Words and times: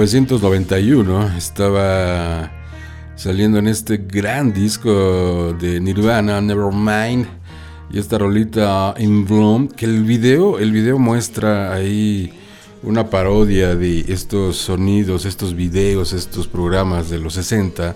1991 0.00 1.36
estaba 1.36 2.50
saliendo 3.16 3.58
en 3.58 3.68
este 3.68 3.98
gran 3.98 4.50
disco 4.50 5.52
de 5.52 5.78
Nirvana, 5.78 6.40
Nevermind, 6.40 7.26
y 7.92 7.98
esta 7.98 8.16
rolita 8.16 8.94
In 8.98 9.26
Bloom, 9.26 9.68
que 9.68 9.84
el 9.84 10.04
video, 10.04 10.58
el 10.58 10.72
video 10.72 10.98
muestra 10.98 11.74
ahí 11.74 12.32
una 12.82 13.10
parodia 13.10 13.76
de 13.76 14.00
estos 14.08 14.56
sonidos, 14.56 15.26
estos 15.26 15.54
videos, 15.54 16.14
estos 16.14 16.48
programas 16.48 17.10
de 17.10 17.18
los 17.18 17.34
60. 17.34 17.94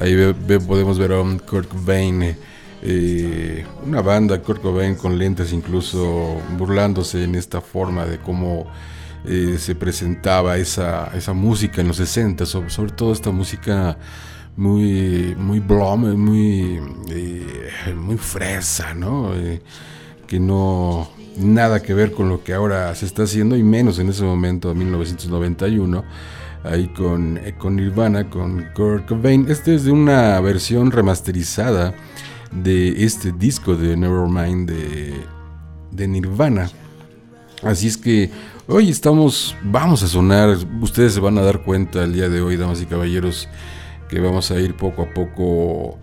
Ahí 0.00 0.16
podemos 0.66 0.98
ver 0.98 1.12
a 1.12 1.20
un 1.20 1.38
Kurt 1.40 1.68
Cobain, 1.68 2.36
eh, 2.82 3.66
una 3.84 4.00
banda, 4.00 4.40
Kurt 4.40 4.62
Cobain 4.62 4.94
con 4.94 5.18
lentes 5.18 5.52
incluso 5.52 6.40
burlándose 6.56 7.22
en 7.22 7.34
esta 7.34 7.60
forma 7.60 8.06
de 8.06 8.16
cómo 8.16 8.66
eh, 9.24 9.56
se 9.58 9.74
presentaba 9.74 10.56
esa, 10.56 11.10
esa 11.14 11.32
música 11.32 11.80
en 11.80 11.88
los 11.88 11.96
60, 11.96 12.46
sobre, 12.46 12.92
todo 12.92 13.12
esta 13.12 13.30
música 13.30 13.96
muy, 14.56 15.34
muy 15.36 15.60
blom, 15.60 16.14
muy, 16.16 16.80
eh, 17.10 17.94
muy 17.94 18.16
fresa, 18.16 18.94
¿no? 18.94 19.32
que 20.26 20.40
no, 20.40 21.08
nada 21.36 21.82
que 21.82 21.94
ver 21.94 22.12
con 22.12 22.28
lo 22.28 22.42
que 22.42 22.54
ahora 22.54 22.94
se 22.94 23.06
está 23.06 23.24
haciendo 23.24 23.56
y 23.56 23.62
menos 23.62 23.98
en 23.98 24.08
ese 24.08 24.24
momento, 24.24 24.74
1991, 24.74 26.04
ahí 26.62 26.88
con, 26.88 27.38
eh, 27.38 27.54
con 27.58 27.76
Nirvana, 27.76 28.30
con 28.30 28.66
Kurt 28.74 29.06
Cobain. 29.06 29.46
Este 29.48 29.74
es 29.74 29.84
de 29.84 29.92
una 29.92 30.40
versión 30.40 30.90
remasterizada 30.90 31.94
de 32.50 33.04
este 33.04 33.32
disco 33.32 33.76
de 33.76 33.96
Nevermind 33.96 34.68
de, 34.68 35.14
de 35.90 36.08
Nirvana. 36.08 36.70
Así 37.62 37.88
es 37.88 37.96
que 37.96 38.30
hoy 38.66 38.90
estamos, 38.90 39.56
vamos 39.62 40.02
a 40.02 40.08
sonar, 40.08 40.56
ustedes 40.80 41.14
se 41.14 41.20
van 41.20 41.38
a 41.38 41.42
dar 41.42 41.62
cuenta 41.62 42.04
el 42.04 42.12
día 42.12 42.28
de 42.28 42.40
hoy, 42.40 42.56
damas 42.56 42.80
y 42.82 42.86
caballeros, 42.86 43.48
que 44.08 44.20
vamos 44.20 44.50
a 44.50 44.60
ir 44.60 44.76
poco 44.76 45.02
a 45.02 45.14
poco 45.14 45.98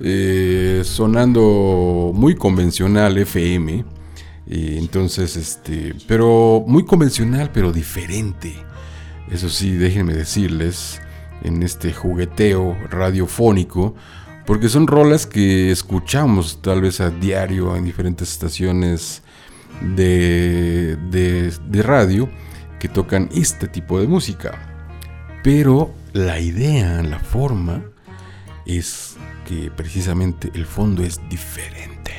eh, 0.00 0.82
sonando 0.84 2.12
muy 2.14 2.34
convencional 2.34 3.18
FM 3.18 3.84
entonces, 4.52 5.36
este, 5.36 5.94
pero 6.06 6.64
muy 6.66 6.84
convencional, 6.84 7.50
pero 7.52 7.72
diferente. 7.72 8.54
Eso 9.30 9.48
sí, 9.48 9.72
déjenme 9.72 10.14
decirles, 10.14 11.00
en 11.42 11.62
este 11.62 11.92
jugueteo 11.92 12.76
radiofónico, 12.90 13.94
porque 14.46 14.68
son 14.68 14.86
rolas 14.86 15.26
que 15.26 15.70
escuchamos 15.70 16.60
tal 16.60 16.82
vez 16.82 17.00
a 17.00 17.10
diario 17.10 17.76
en 17.76 17.84
diferentes 17.84 18.30
estaciones 18.30 19.21
de, 19.82 20.96
de 20.96 21.82
radio 21.82 22.30
que 22.78 22.88
tocan 22.88 23.28
este 23.34 23.68
tipo 23.68 24.00
de 24.00 24.08
música. 24.08 24.58
Pero 25.42 25.92
la 26.12 26.40
idea, 26.40 27.02
la 27.02 27.18
forma, 27.18 27.82
es 28.66 29.16
que 29.46 29.70
precisamente 29.70 30.50
el 30.54 30.66
fondo 30.66 31.02
es 31.02 31.20
diferente. 31.28 32.12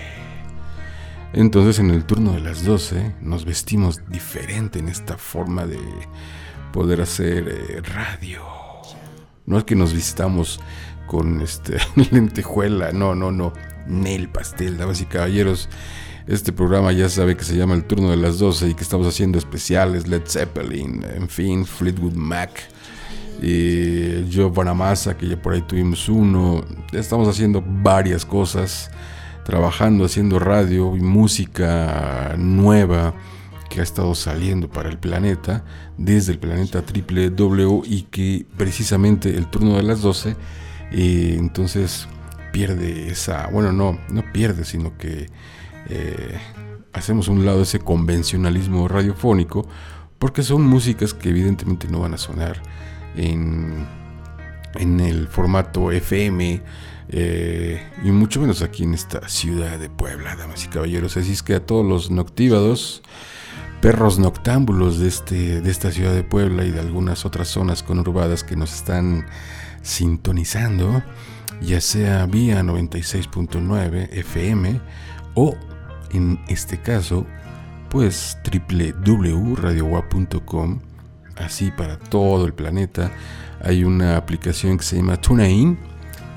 Entonces 1.33 1.79
en 1.79 1.89
el 1.89 2.05
turno 2.05 2.33
de 2.33 2.41
las 2.41 2.63
12 2.63 3.15
nos 3.21 3.43
vestimos 3.43 4.01
diferente 4.07 4.79
en 4.79 4.87
esta 4.87 5.17
forma 5.17 5.65
de 5.65 5.79
poder 6.71 7.01
hacer 7.01 7.47
eh, 7.47 7.81
radio. 7.81 8.43
No 9.45 9.57
es 9.57 9.63
que 9.63 9.75
nos 9.75 9.93
vistamos 9.93 10.59
con 11.07 11.41
este 11.41 11.77
lentejuela, 12.11 12.91
no, 12.91 13.15
no, 13.15 13.31
no, 13.31 13.53
Nel 13.87 14.29
pastel, 14.29 14.77
damas 14.77 15.01
y 15.01 15.05
caballeros. 15.05 15.69
Este 16.27 16.53
programa 16.53 16.91
ya 16.93 17.09
sabe 17.09 17.35
que 17.35 17.43
se 17.43 17.57
llama 17.57 17.75
el 17.75 17.83
turno 17.83 18.09
de 18.09 18.17
las 18.17 18.39
12 18.39 18.69
y 18.69 18.73
que 18.73 18.83
estamos 18.83 19.05
haciendo 19.07 19.37
especiales, 19.37 20.07
Led 20.07 20.23
Zeppelin, 20.25 21.03
en 21.15 21.27
fin, 21.27 21.65
Fleetwood 21.65 22.13
Mac, 22.13 22.69
y 23.41 24.25
Joe 24.33 24.45
Bonamassa, 24.45 25.17
que 25.17 25.27
ya 25.27 25.41
por 25.41 25.53
ahí 25.53 25.61
tuvimos 25.61 26.07
uno. 26.07 26.63
Estamos 26.93 27.27
haciendo 27.27 27.61
varias 27.65 28.25
cosas 28.25 28.89
trabajando, 29.43 30.05
haciendo 30.05 30.39
radio 30.39 30.95
y 30.95 31.01
música 31.01 32.35
nueva 32.37 33.13
que 33.69 33.81
ha 33.81 33.83
estado 33.83 34.15
saliendo 34.15 34.69
para 34.69 34.89
el 34.89 34.97
planeta, 34.97 35.65
desde 35.97 36.31
el 36.31 36.39
planeta 36.39 36.83
triple 36.83 37.31
W 37.31 37.81
y 37.85 38.03
que 38.03 38.45
precisamente 38.55 39.35
el 39.35 39.47
turno 39.47 39.75
de 39.75 39.83
las 39.83 40.01
12, 40.01 40.37
eh, 40.91 41.35
entonces 41.37 42.07
pierde 42.53 43.09
esa, 43.09 43.47
bueno, 43.47 43.73
no, 43.73 43.99
no 44.09 44.23
pierde, 44.31 44.63
sino 44.63 44.97
que 44.97 45.27
eh, 45.89 46.39
hacemos 46.93 47.27
un 47.27 47.45
lado 47.45 47.63
ese 47.63 47.79
convencionalismo 47.79 48.87
radiofónico, 48.87 49.67
porque 50.19 50.43
son 50.43 50.61
músicas 50.63 51.13
que 51.13 51.29
evidentemente 51.29 51.87
no 51.87 51.99
van 51.99 52.13
a 52.13 52.17
sonar 52.17 52.61
en, 53.15 53.85
en 54.75 54.99
el 54.99 55.27
formato 55.27 55.91
FM, 55.91 56.61
eh, 57.09 57.81
y 58.03 58.11
mucho 58.11 58.39
menos 58.39 58.61
aquí 58.61 58.83
en 58.83 58.93
esta 58.93 59.27
ciudad 59.27 59.77
de 59.77 59.89
Puebla, 59.89 60.35
damas 60.35 60.65
y 60.65 60.67
caballeros. 60.67 61.17
Así 61.17 61.33
es 61.33 61.43
que 61.43 61.55
a 61.55 61.65
todos 61.65 61.85
los 61.85 62.11
noctívados, 62.11 63.03
perros 63.81 64.19
noctámbulos 64.19 64.99
de, 64.99 65.07
este, 65.07 65.61
de 65.61 65.69
esta 65.69 65.91
ciudad 65.91 66.13
de 66.13 66.23
Puebla 66.23 66.63
y 66.65 66.71
de 66.71 66.79
algunas 66.79 67.25
otras 67.25 67.49
zonas 67.49 67.83
conurbadas 67.83 68.43
que 68.43 68.55
nos 68.55 68.73
están 68.73 69.25
sintonizando, 69.81 71.03
ya 71.61 71.81
sea 71.81 72.25
vía 72.25 72.61
96.9 72.63 74.09
FM 74.11 74.79
o 75.35 75.57
en 76.13 76.39
este 76.47 76.81
caso, 76.81 77.27
pues 77.89 78.37
www.radiowap.com, 78.43 80.79
así 81.37 81.71
para 81.71 81.97
todo 81.97 82.45
el 82.45 82.53
planeta. 82.53 83.11
Hay 83.61 83.83
una 83.83 84.17
aplicación 84.17 84.77
que 84.77 84.83
se 84.83 84.97
llama 84.97 85.17
TuneIn 85.17 85.79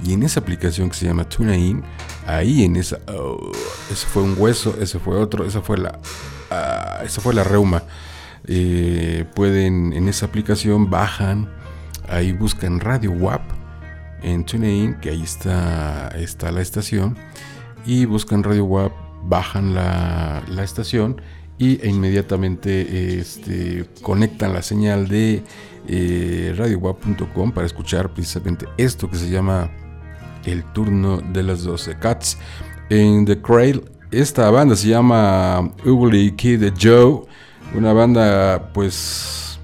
y 0.05 0.13
en 0.13 0.23
esa 0.23 0.41
aplicación 0.41 0.91
que 0.91 0.97
se 0.97 1.07
llama 1.07 1.29
TuneIn, 1.29 1.83
ahí 2.27 2.65
en 2.65 2.77
esa. 2.77 2.99
Oh, 3.09 3.51
ese 3.91 4.07
fue 4.07 4.23
un 4.23 4.35
hueso, 4.37 4.77
ese 4.81 4.99
fue 4.99 5.17
otro, 5.17 5.45
esa 5.45 5.63
fue 5.63 5.79
la. 5.79 5.99
Uh, 6.51 7.05
esa 7.05 7.21
fue 7.21 7.35
la 7.35 7.45
reuma. 7.45 7.83
Eh, 8.47 9.25
pueden, 9.35 9.93
en 9.93 10.09
esa 10.09 10.27
aplicación, 10.27 10.91
bajan, 10.91 11.49
ahí 12.09 12.33
buscan 12.33 12.79
Radio 12.79 13.11
WAP 13.13 13.43
en 14.23 14.45
TuneIn, 14.45 14.95
que 15.01 15.11
ahí 15.11 15.23
está, 15.23 16.09
está 16.09 16.53
la 16.53 16.61
estación, 16.61 17.17
y 17.85 18.05
buscan 18.05 18.45
Radio 18.45 18.65
WAP, 18.65 18.93
bajan 19.29 19.75
la, 19.75 20.43
la 20.49 20.63
estación 20.63 21.21
y 21.59 21.81
e 21.83 21.89
inmediatamente 21.89 23.19
este, 23.19 23.89
conectan 24.03 24.53
la 24.53 24.63
señal 24.63 25.09
de 25.09 25.43
eh, 25.89 26.55
radiowap.com 26.57 27.53
para 27.53 27.67
escuchar 27.67 28.13
precisamente 28.13 28.67
esto 28.77 29.09
que 29.09 29.17
se 29.17 29.31
llama 29.31 29.71
el 30.45 30.65
turno 30.73 31.19
de 31.19 31.43
las 31.43 31.63
12 31.63 31.99
Cats. 31.99 32.39
En 32.89 33.25
The 33.25 33.41
Cradle, 33.41 33.85
esta 34.11 34.51
banda 34.51 34.77
se 34.77 34.89
llama 34.89 35.73
Ugly 35.85 36.33
Kid 36.33 36.73
Joe, 36.81 37.23
una 37.75 37.93
banda 37.93 38.71
pues 38.73 39.59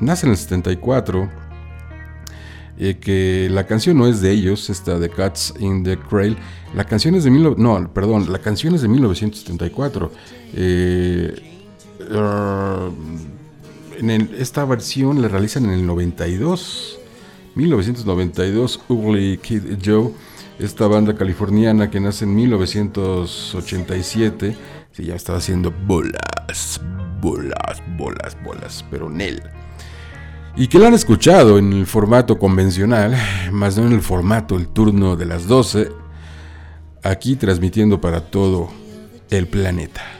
nace 0.00 0.26
en 0.26 0.32
el 0.32 0.38
74. 0.38 1.45
Eh, 2.78 2.98
que 3.00 3.48
la 3.50 3.66
canción 3.66 3.96
no 3.96 4.06
es 4.06 4.20
de 4.20 4.32
ellos, 4.32 4.68
esta 4.68 4.98
de 4.98 5.08
Cats 5.08 5.54
in 5.60 5.82
the 5.82 5.98
Cradle. 5.98 6.36
La 6.74 6.84
canción 6.84 7.14
es 7.14 7.24
de 7.24 7.30
no, 7.30 7.90
perdón, 7.92 8.30
la 8.30 8.38
canción 8.38 8.74
es 8.74 8.82
de 8.82 8.88
1974. 8.88 10.12
Eh, 10.54 11.34
uh, 12.10 12.92
en 13.98 14.30
esta 14.38 14.66
versión 14.66 15.22
la 15.22 15.28
realizan 15.28 15.64
en 15.64 15.70
el 15.70 15.86
92. 15.86 16.98
1992, 17.54 18.80
Ugly 18.88 19.38
Kid 19.38 19.78
Joe, 19.82 20.12
esta 20.58 20.86
banda 20.86 21.16
californiana 21.16 21.90
que 21.90 22.00
nace 22.00 22.26
en 22.26 22.34
1987, 22.34 24.54
se 24.92 25.04
ya 25.04 25.14
estaba 25.14 25.38
haciendo 25.38 25.72
bolas, 25.86 26.82
bolas, 27.22 27.82
bolas, 27.96 28.36
bolas, 28.44 28.84
pero 28.90 29.08
Nel. 29.08 29.42
Y 30.58 30.68
que 30.68 30.78
la 30.78 30.86
han 30.86 30.94
escuchado 30.94 31.58
en 31.58 31.70
el 31.74 31.86
formato 31.86 32.38
convencional, 32.38 33.14
más 33.52 33.76
no 33.76 33.86
en 33.86 33.92
el 33.92 34.00
formato 34.00 34.56
el 34.56 34.68
turno 34.68 35.14
de 35.14 35.26
las 35.26 35.46
12, 35.46 35.90
aquí 37.02 37.36
transmitiendo 37.36 38.00
para 38.00 38.22
todo 38.22 38.70
el 39.28 39.48
planeta. 39.48 40.15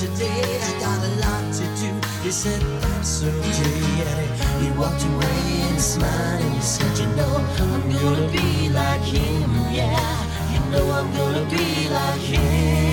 Today. 0.00 0.58
I 0.62 0.80
got 0.80 0.98
a 1.04 1.12
lot 1.20 1.52
to 1.52 1.64
do. 1.76 1.90
He 2.22 2.30
said 2.30 2.62
that's 2.80 3.22
okay. 3.22 3.90
And 4.08 4.64
he, 4.64 4.70
walked 4.78 5.04
away 5.04 5.42
and 5.68 5.78
smiled 5.78 6.40
and 6.40 6.54
he 6.54 6.60
said, 6.62 6.98
you 6.98 7.06
know 7.16 7.36
I'm 7.36 7.92
gonna 7.92 8.26
be 8.32 8.70
like 8.70 9.02
him. 9.02 9.50
Yeah, 9.70 10.16
you 10.52 10.60
know 10.72 10.90
I'm 10.90 11.12
gonna 11.12 11.44
be 11.50 11.90
like 11.90 12.20
him. 12.20 12.89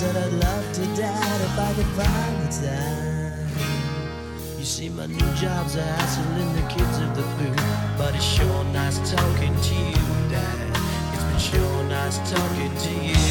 Said 0.00 0.16
I'd 0.16 0.32
love 0.32 0.72
to, 0.72 0.80
Dad, 0.96 1.40
if 1.42 1.58
I 1.58 1.74
could 1.74 1.92
find 1.98 2.34
the 2.40 2.50
time. 2.64 3.48
You 4.58 4.64
see, 4.64 4.88
my 4.88 5.04
new 5.04 5.30
job's 5.34 5.76
a 5.76 5.82
hassling 5.82 6.54
the 6.56 6.66
kids 6.72 6.96
of 7.04 7.14
the 7.14 7.22
food, 7.36 7.60
but 7.98 8.14
it's 8.14 8.24
sure 8.24 8.64
nice 8.72 8.96
talking 9.12 9.54
to 9.68 9.74
you, 9.74 10.06
Dad. 10.32 10.68
It's 11.12 11.24
been 11.28 11.38
sure 11.52 11.84
nice 11.84 12.16
talking 12.32 12.74
to 12.86 12.92
you. 13.10 13.26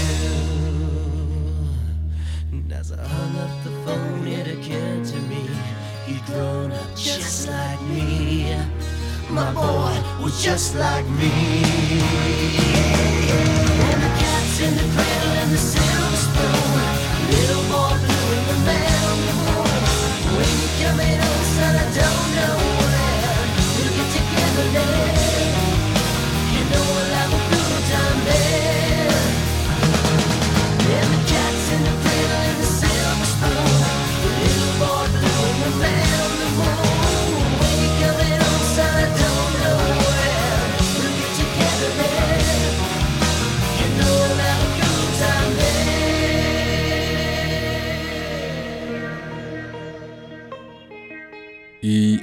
And 2.51 2.71
as 2.71 2.91
I 2.91 3.01
hung 3.01 3.35
up 3.45 3.63
the 3.63 3.71
phone, 3.83 4.27
it 4.27 4.45
occurred 4.55 5.05
to 5.05 5.19
me 5.21 5.49
he'd 6.05 6.23
grown 6.27 6.71
up 6.71 6.95
just 6.95 7.47
like 7.49 7.81
me. 7.89 8.55
My 9.31 9.51
boy 9.53 9.97
was 10.23 10.43
just 10.43 10.75
like 10.75 11.07
me. 11.17 11.33
And 13.89 13.99
the 14.05 14.11
cat's 14.21 14.59
in 14.61 14.75
the 14.75 14.87
cradle 14.93 15.33
and 15.41 15.51
the 15.51 15.57
coming 20.89 21.19
on, 21.19 21.27
oh, 21.27 21.43
son, 21.55 21.75
I 21.75 21.85
don't 21.97 22.29
know. 22.35 22.55
We'll 23.77 23.93
get 23.95 24.09
together. 24.15 25.18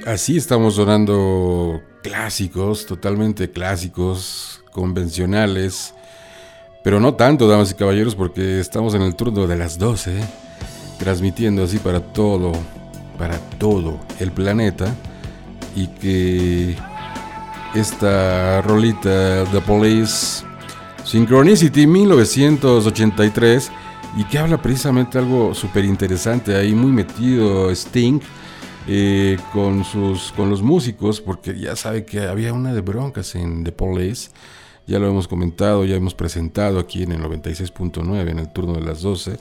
Así 0.07 0.37
estamos 0.37 0.75
sonando 0.75 1.81
clásicos, 2.01 2.85
totalmente 2.85 3.51
clásicos, 3.51 4.63
convencionales, 4.71 5.93
pero 6.81 7.01
no 7.01 7.15
tanto, 7.15 7.47
damas 7.47 7.71
y 7.71 7.73
caballeros, 7.73 8.15
porque 8.15 8.61
estamos 8.61 8.93
en 8.93 9.01
el 9.01 9.15
turno 9.17 9.47
de 9.47 9.57
las 9.57 9.77
12, 9.77 10.17
transmitiendo 10.97 11.63
así 11.63 11.77
para 11.77 11.99
todo, 11.99 12.53
para 13.17 13.37
todo 13.59 13.99
el 14.21 14.31
planeta, 14.31 14.95
y 15.75 15.87
que 15.87 16.77
esta 17.75 18.61
rolita 18.61 19.43
The 19.51 19.59
Police 19.59 20.45
Synchronicity 21.03 21.85
1983 21.85 23.71
y 24.17 24.23
que 24.23 24.39
habla 24.39 24.61
precisamente 24.61 25.17
algo 25.17 25.53
súper 25.53 25.83
interesante 25.83 26.55
ahí 26.55 26.73
muy 26.73 26.91
metido 26.91 27.69
Sting 27.69 28.21
eh, 28.87 29.37
con 29.53 29.83
sus 29.83 30.31
con 30.33 30.49
los 30.49 30.61
músicos 30.61 31.21
porque 31.21 31.57
ya 31.57 31.75
sabe 31.75 32.05
que 32.05 32.21
había 32.21 32.53
una 32.53 32.73
de 32.73 32.81
broncas 32.81 33.35
en 33.35 33.63
The 33.63 33.71
Police 33.71 34.31
ya 34.85 34.99
lo 34.99 35.07
hemos 35.07 35.27
comentado 35.27 35.85
ya 35.85 35.95
hemos 35.95 36.13
presentado 36.13 36.79
aquí 36.79 37.03
en 37.03 37.11
el 37.11 37.21
96.9 37.21 38.29
en 38.29 38.39
el 38.39 38.49
turno 38.51 38.73
de 38.73 38.81
las 38.81 39.01
12 39.01 39.39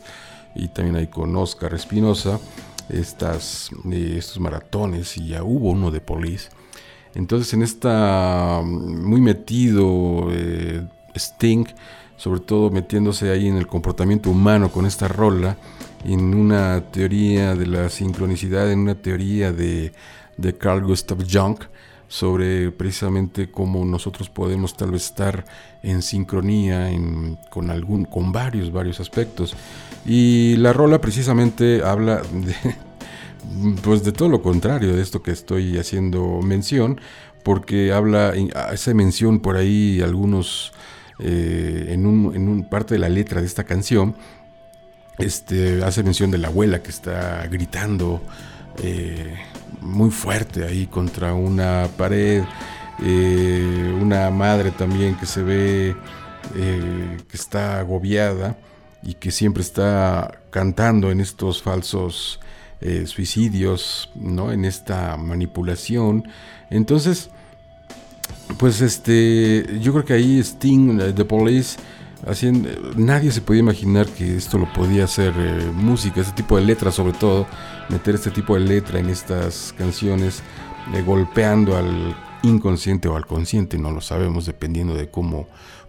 y 0.55 0.69
también 0.69 0.97
ahí 0.97 1.07
con 1.07 1.35
Oscar 1.37 1.75
Espinosa 1.75 2.41
estas 2.89 3.71
eh, 3.91 4.15
estos 4.19 4.41
maratones 4.41 5.17
y 5.17 5.29
ya 5.29 5.43
hubo 5.43 5.71
uno 5.71 5.91
de 5.91 6.01
Police 6.01 6.49
entonces 7.17 7.55
en 7.55 7.63
esta 7.63 8.61
mm, 8.63 9.09
muy 9.09 9.21
metido 9.21 10.29
eh, 10.31 10.87
Sting, 11.15 11.67
sobre 12.17 12.41
todo 12.41 12.71
metiéndose 12.71 13.31
ahí 13.31 13.49
en 13.49 13.57
el 13.57 13.67
comportamiento 13.67 14.31
humano 14.31 14.71
con 14.71 14.87
esta 14.87 15.09
rola, 15.09 15.57
en 16.07 16.35
una 16.35 16.81
teoría 16.93 17.55
de 17.55 17.67
la 17.67 17.89
sincronicidad, 17.89 18.71
en 18.71 18.81
una 18.81 18.95
teoría 18.95 19.53
de, 19.53 19.93
de 20.37 20.57
Carl 20.57 20.85
Gustav 20.85 21.19
Jung, 21.29 21.59
sobre 22.09 22.71
precisamente 22.71 23.51
cómo 23.51 23.85
nosotros 23.85 24.31
podemos 24.31 24.77
tal 24.77 24.93
vez 24.93 25.07
estar 25.07 25.45
en 25.83 26.03
sincronía 26.03 26.89
con 27.51 27.71
algún 27.71 28.05
con 28.05 28.31
varios 28.31 28.73
varios 28.73 29.01
aspectos. 29.01 29.57
Y 30.05 30.55
la 30.59 30.73
rola 30.73 31.01
precisamente 31.01 31.83
habla 31.83 32.23
de, 32.23 32.55
pues 33.83 34.05
de 34.05 34.13
todo 34.13 34.29
lo 34.29 34.43
contrario 34.43 34.95
de 34.95 35.03
esto 35.03 35.23
que 35.23 35.33
estoy 35.33 35.79
haciendo 35.79 36.41
mención, 36.41 37.01
porque 37.43 37.93
habla, 37.93 38.33
hace 38.55 38.95
mención 38.95 39.41
por 39.41 39.57
ahí 39.57 40.01
algunos, 40.03 40.73
eh, 41.19 41.87
en, 41.89 42.07
un, 42.07 42.37
en 42.37 42.49
un 42.49 42.69
parte 42.69 42.95
de 42.95 43.01
la 43.01 43.09
letra 43.09 43.41
de 43.41 43.47
esta 43.47 43.65
canción, 43.65 44.15
este, 45.19 45.83
hace 45.83 46.03
mención 46.03 46.31
de 46.31 46.39
la 46.39 46.49
abuela 46.49 46.83
que 46.83 46.91
está 46.91 47.47
gritando 47.47 48.23
eh, 48.83 49.35
muy 49.81 50.11
fuerte 50.11 50.65
ahí 50.65 50.87
contra 50.87 51.35
una 51.35 51.89
pared, 51.97 52.45
eh, 53.03 53.97
una 54.01 54.31
madre 54.31 54.71
también 54.71 55.17
que 55.17 55.27
se 55.27 55.43
ve 55.43 55.97
eh, 56.55 57.17
que 57.29 57.37
está 57.37 57.81
agobiada 57.81 58.57
y 59.03 59.15
que 59.15 59.31
siempre 59.31 59.63
está 59.63 60.41
cantando 60.51 61.11
en 61.11 61.21
estos 61.21 61.63
falsos 61.63 62.41
suicidios, 63.07 64.11
¿no? 64.15 64.53
En 64.53 64.65
esta 64.67 65.17
manipulación. 65.17 66.29
Entonces, 66.71 67.31
pues 68.59 68.81
este, 68.81 69.79
yo 69.81 69.93
creo 69.93 70.05
que 70.05 70.13
ahí 70.13 70.39
Sting, 70.39 71.15
The 71.15 71.25
Police, 71.25 71.79
haciendo, 72.25 72.69
nadie 72.97 73.31
se 73.33 73.41
podía 73.41 73.61
imaginar 73.61 74.07
que 74.07 74.37
esto 74.37 74.59
lo 74.59 74.73
podía 74.73 75.05
hacer 75.05 75.35
eh, 75.37 75.71
música, 75.75 76.21
este 76.21 76.33
tipo 76.33 76.57
de 76.57 76.65
letras 76.65 76.95
sobre 76.95 77.13
todo, 77.13 77.47
meter 77.89 78.15
este 78.15 78.31
tipo 78.31 78.55
de 78.55 78.61
letra 78.61 78.99
en 78.99 79.11
estas 79.11 79.75
canciones, 79.77 80.43
eh, 80.95 81.03
golpeando 81.03 81.77
al 81.77 82.17
inconsciente 82.43 83.09
o 83.09 83.17
al 83.17 83.27
consciente, 83.27 83.79
no 83.79 83.91
lo 83.91 84.01
sabemos 84.01 84.47
dependiendo 84.47 84.95
de 84.95 85.11
cómo 85.11 85.47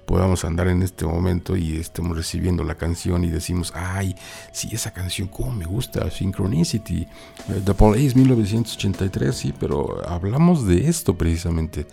podamos 0.08 0.46
andar 0.46 0.70
en 0.70 0.84
este 0.84 1.06
momento 1.06 1.58
y 1.58 1.76
estemos 1.76 2.16
recibiendo 2.16 2.64
la 2.64 2.76
canción 2.76 3.26
y 3.26 3.30
decimos, 3.30 3.74
ay, 3.76 4.16
sí, 4.54 4.70
esa 4.72 4.92
canción, 4.92 5.28
cómo 5.28 5.52
me 5.52 5.66
gusta, 5.66 6.10
Synchronicity, 6.10 7.02
eh, 7.02 7.62
The 7.64 7.74
Police 7.74 8.16
1983, 8.16 9.36
sí, 9.36 9.54
pero 9.60 10.08
hablamos 10.08 10.66
de 10.66 10.88
esto 10.88 11.18
precisamente, 11.18 11.88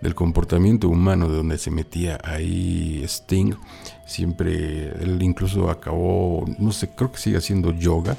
del 0.00 0.14
comportamiento 0.14 0.88
humano, 0.88 1.28
de 1.28 1.36
donde 1.36 1.58
se 1.58 1.70
metía 1.70 2.18
ahí 2.22 3.02
Sting, 3.04 3.54
siempre, 4.06 4.90
él 5.00 5.18
incluso 5.22 5.70
acabó, 5.70 6.44
no 6.58 6.72
sé, 6.72 6.88
creo 6.90 7.12
que 7.12 7.18
sigue 7.18 7.38
haciendo 7.38 7.72
yoga, 7.72 8.16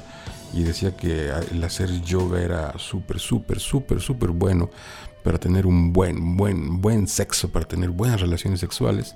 y 0.52 0.62
decía 0.62 0.96
que 0.96 1.30
el 1.52 1.62
hacer 1.62 2.02
yoga 2.02 2.42
era 2.42 2.78
súper, 2.78 3.20
súper, 3.20 3.60
súper, 3.60 4.00
súper 4.00 4.30
bueno 4.30 4.70
para 5.22 5.38
tener 5.38 5.66
un 5.66 5.92
buen, 5.92 6.36
buen, 6.36 6.80
buen 6.80 7.06
sexo, 7.06 7.50
para 7.50 7.66
tener 7.66 7.90
buenas 7.90 8.20
relaciones 8.20 8.60
sexuales 8.60 9.14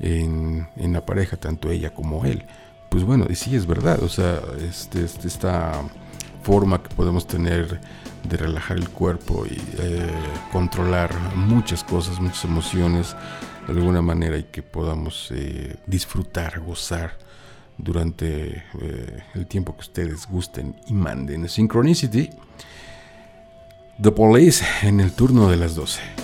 en, 0.00 0.66
la 0.76 1.04
pareja, 1.04 1.36
tanto 1.36 1.70
ella 1.70 1.94
como 1.94 2.24
él. 2.24 2.44
Pues 2.88 3.04
bueno, 3.04 3.26
y 3.28 3.34
sí 3.34 3.54
es 3.54 3.66
verdad, 3.66 4.02
o 4.02 4.08
sea, 4.08 4.40
este, 4.60 5.04
este, 5.04 5.28
esta 5.28 5.82
forma 6.44 6.82
que 6.82 6.94
podemos 6.94 7.26
tener 7.26 7.80
de 8.28 8.36
relajar 8.36 8.76
el 8.76 8.88
cuerpo 8.88 9.44
y 9.46 9.58
eh, 9.78 10.10
controlar 10.52 11.10
muchas 11.34 11.82
cosas, 11.82 12.20
muchas 12.20 12.44
emociones 12.44 13.16
de 13.66 13.72
alguna 13.72 14.02
manera 14.02 14.36
y 14.36 14.44
que 14.44 14.62
podamos 14.62 15.30
eh, 15.34 15.76
disfrutar, 15.86 16.60
gozar 16.60 17.16
durante 17.78 18.62
eh, 18.80 19.22
el 19.34 19.46
tiempo 19.46 19.74
que 19.74 19.80
ustedes 19.80 20.26
gusten 20.26 20.76
y 20.86 20.92
manden. 20.92 21.48
Synchronicity 21.48 22.30
The 24.00 24.12
Police 24.12 24.64
en 24.82 25.00
el 25.00 25.12
turno 25.12 25.48
de 25.48 25.56
las 25.56 25.74
12. 25.74 26.23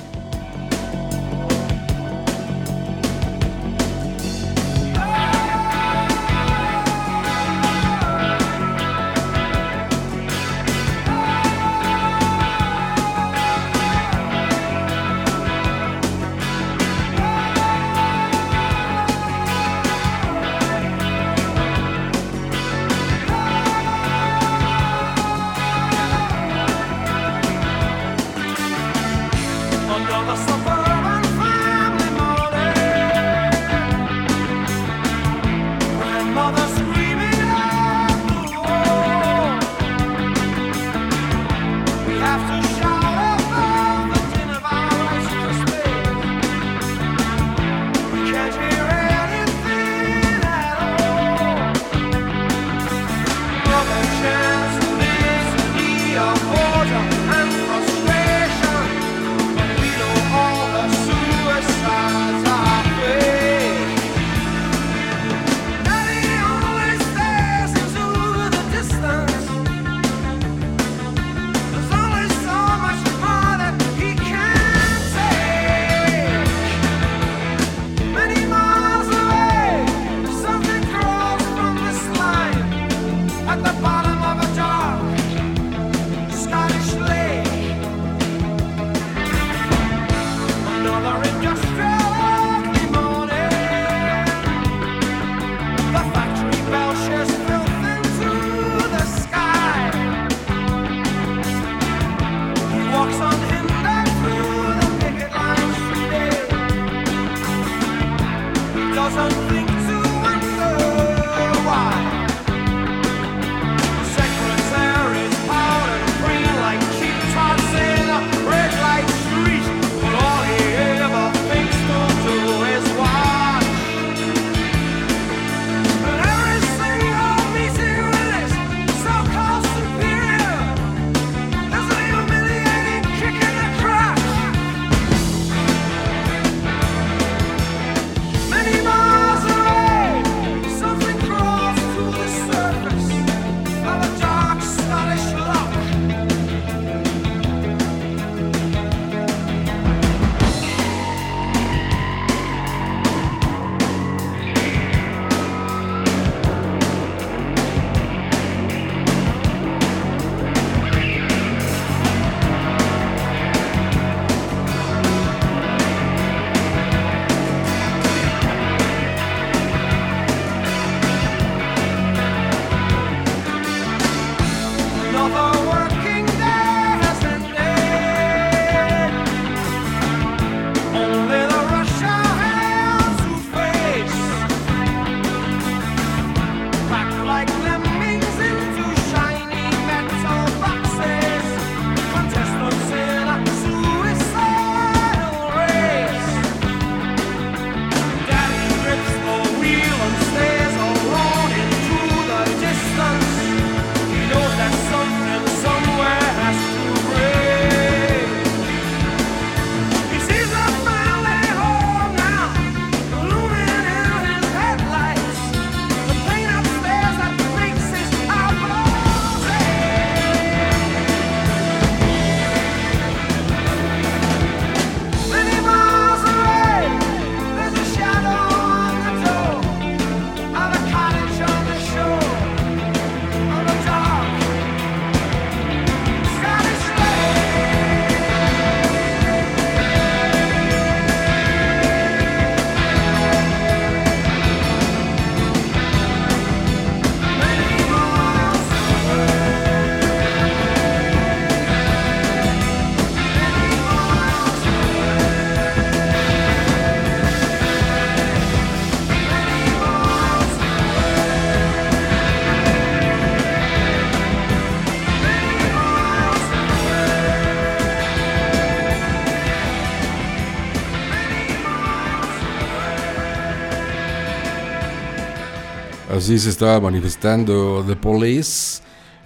Así 276.30 276.38
se 276.38 276.50
estaba 276.50 276.78
manifestando 276.78 277.84
The 277.84 277.96
Police 277.96 278.82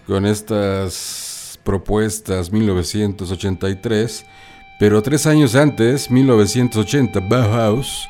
con 0.06 0.24
estas 0.24 1.60
propuestas 1.62 2.50
1983, 2.50 4.24
pero 4.78 5.02
tres 5.02 5.26
años 5.26 5.54
antes, 5.54 6.10
1980, 6.10 7.20
Bauhaus, 7.20 8.08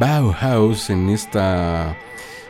Bauhaus 0.00 0.90
en 0.90 1.10
esta 1.10 1.96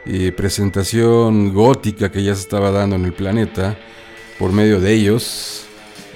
eh, 0.07 0.33
presentación 0.33 1.53
gótica 1.53 2.11
que 2.11 2.23
ya 2.23 2.35
se 2.35 2.40
estaba 2.40 2.70
dando 2.70 2.97
en 2.97 3.05
el 3.05 3.12
planeta 3.12 3.77
por 4.38 4.53
medio 4.53 4.81
de 4.81 4.90
ellos. 4.90 5.66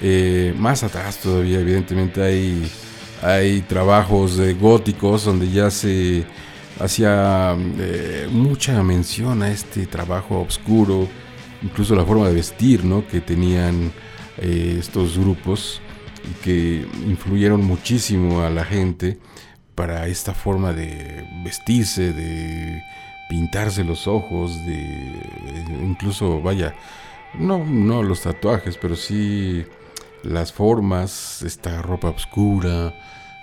Eh, 0.01 0.51
más 0.57 0.81
atrás 0.81 1.19
todavía, 1.19 1.59
evidentemente, 1.59 2.23
hay, 2.23 2.71
hay 3.21 3.61
trabajos 3.61 4.35
de 4.35 4.55
góticos 4.55 5.25
donde 5.25 5.47
ya 5.51 5.69
se 5.69 6.25
hacía 6.79 7.55
eh, 7.57 8.27
mucha 8.31 8.81
mención 8.83 9.43
a 9.43 9.49
este 9.49 9.85
trabajo 9.85 10.41
oscuro, 10.41 11.07
incluso 11.61 11.95
la 11.95 12.05
forma 12.05 12.27
de 12.27 12.33
vestir 12.33 12.83
¿no? 12.83 13.07
que 13.07 13.21
tenían 13.21 13.91
estos 14.41 15.17
grupos 15.17 15.81
y 16.23 16.33
que 16.43 16.87
influyeron 17.05 17.61
muchísimo 17.61 18.41
a 18.41 18.49
la 18.49 18.63
gente 18.63 19.19
para 19.75 20.07
esta 20.07 20.33
forma 20.33 20.71
de 20.73 21.25
vestirse, 21.43 22.13
de 22.13 22.81
pintarse 23.29 23.83
los 23.83 24.07
ojos, 24.07 24.65
de 24.65 25.21
incluso, 25.81 26.41
vaya, 26.41 26.73
no, 27.37 27.63
no 27.63 28.03
los 28.03 28.21
tatuajes, 28.21 28.77
pero 28.77 28.95
sí 28.95 29.65
las 30.23 30.51
formas, 30.51 31.43
esta 31.43 31.81
ropa 31.81 32.09
oscura, 32.09 32.93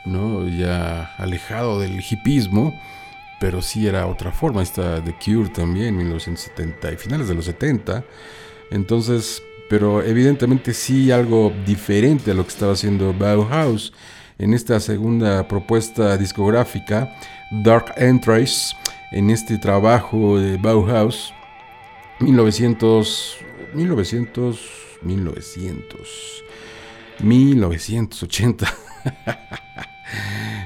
¿no? 0.04 0.46
Ya 0.48 1.14
alejado 1.16 1.80
del 1.80 2.00
hipismo, 2.00 2.78
pero 3.40 3.62
sí 3.62 3.86
era 3.86 4.06
otra 4.06 4.32
forma. 4.32 4.62
Esta 4.62 5.02
The 5.02 5.14
Cure 5.14 5.48
también, 5.50 5.96
1970 5.96 6.92
y 6.92 6.96
finales 6.96 7.28
de 7.28 7.34
los 7.34 7.44
70. 7.44 8.04
Entonces, 8.70 9.42
pero 9.68 10.02
evidentemente 10.02 10.74
sí 10.74 11.10
algo 11.10 11.52
diferente 11.64 12.30
a 12.30 12.34
lo 12.34 12.44
que 12.44 12.50
estaba 12.50 12.72
haciendo 12.72 13.12
Bauhaus 13.12 13.92
en 14.38 14.54
esta 14.54 14.80
segunda 14.80 15.48
propuesta 15.48 16.16
discográfica, 16.16 17.16
Dark 17.50 17.94
Entrance 17.96 18.76
en 19.12 19.30
este 19.30 19.58
trabajo 19.58 20.38
de 20.38 20.56
Bauhaus, 20.56 21.32
1900, 22.20 23.38
1900, 23.74 24.60
1900, 25.02 26.44
1980. 27.20 28.74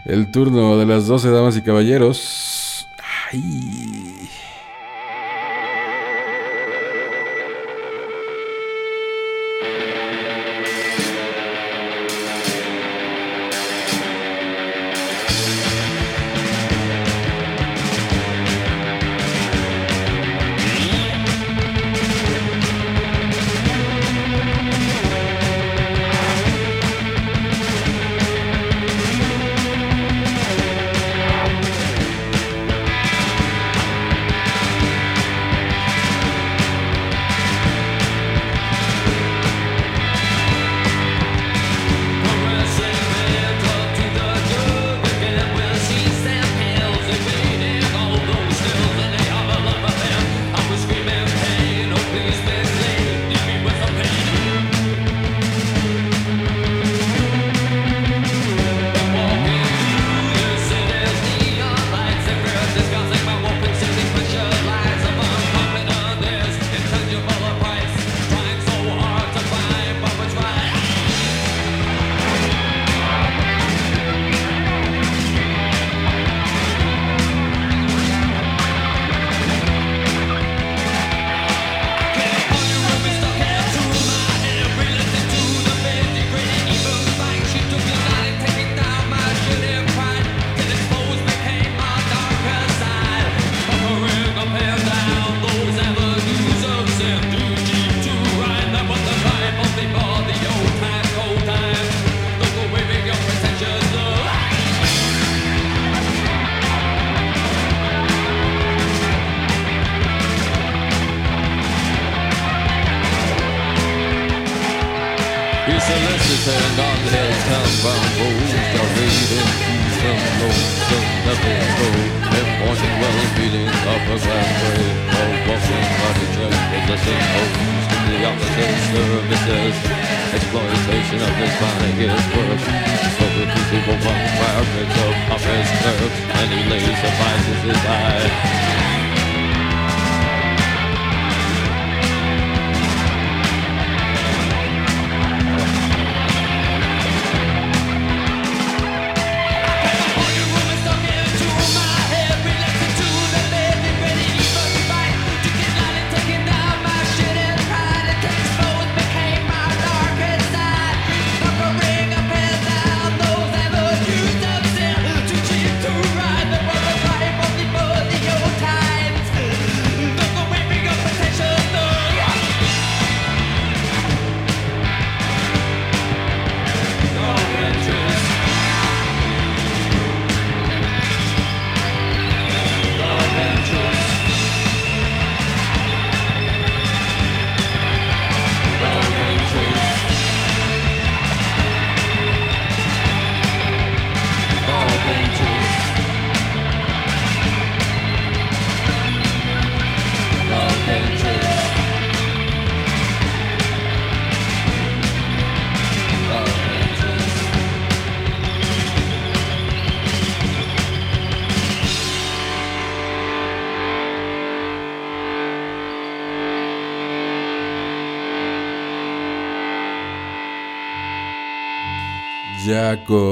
El 0.06 0.30
turno 0.32 0.78
de 0.78 0.86
las 0.86 1.06
12 1.06 1.30
damas 1.30 1.56
y 1.56 1.62
caballeros. 1.62 2.59
Ay. 3.32 4.19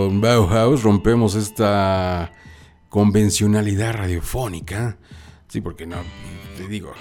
Con 0.09 0.23
Bauhaus 0.23 0.85
rompemos 0.85 1.35
esta 1.35 2.33
convencionalidad 2.89 3.93
radiofónica. 3.93 4.97
Sí, 5.49 5.61
porque 5.61 5.85
no, 5.87 5.97
te 6.57 6.67
digo, 6.67 6.95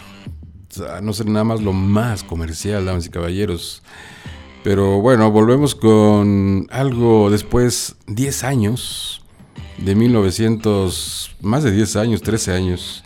no 1.01 1.13
ser 1.13 1.27
nada 1.27 1.45
más 1.45 1.61
lo 1.61 1.71
más 1.71 2.25
comercial, 2.25 2.85
damas 2.85 3.05
y 3.05 3.09
caballeros. 3.09 3.81
Pero 4.61 4.99
bueno, 4.99 5.31
volvemos 5.31 5.73
con 5.73 6.67
algo 6.69 7.29
después, 7.29 7.95
10 8.07 8.43
años, 8.43 9.21
de 9.77 9.95
1900, 9.95 11.37
más 11.41 11.63
de 11.63 11.71
10 11.71 11.95
años, 11.95 12.21
13 12.21 12.51
años, 12.51 13.05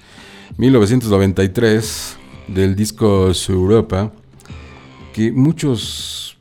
1993, 0.58 2.18
del 2.48 2.76
disco 2.76 3.36
Su 3.36 3.52
Europa, 3.52 4.12
que 5.14 5.32
muchos 5.32 6.40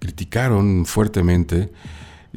criticaron 0.00 0.84
fuertemente, 0.86 1.70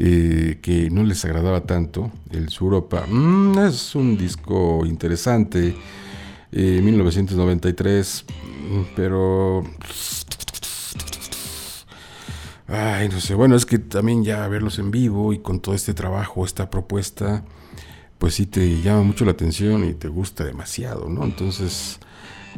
eh, 0.02 0.60
que 0.62 0.90
no 0.90 1.04
les 1.04 1.26
agradaba 1.26 1.66
tanto. 1.66 2.10
El 2.32 2.48
Su 2.48 2.64
Europa 2.64 3.06
mm, 3.06 3.58
es 3.68 3.96
un 3.96 4.18
disco 4.18 4.86
interesante, 4.86 5.76
1993, 6.52 8.26
eh, 8.28 8.86
pero 8.96 9.64
Ay, 12.72 13.10
no 13.10 13.20
sé, 13.20 13.34
bueno, 13.34 13.56
es 13.56 13.66
que 13.66 13.80
también 13.80 14.24
ya 14.24 14.48
verlos 14.48 14.78
en 14.78 14.92
vivo 14.92 15.34
y 15.34 15.40
con 15.40 15.60
todo 15.60 15.74
este 15.74 15.96
trabajo, 15.96 16.46
esta 16.46 16.70
propuesta, 16.70 17.44
pues 18.20 18.36
sí 18.36 18.46
te 18.46 18.82
llama 18.82 19.02
mucho 19.02 19.26
la 19.26 19.32
atención 19.32 19.84
y 19.84 19.94
te 19.96 20.08
gusta 20.08 20.44
demasiado, 20.44 21.10
¿no? 21.10 21.24
Entonces 21.24 22.00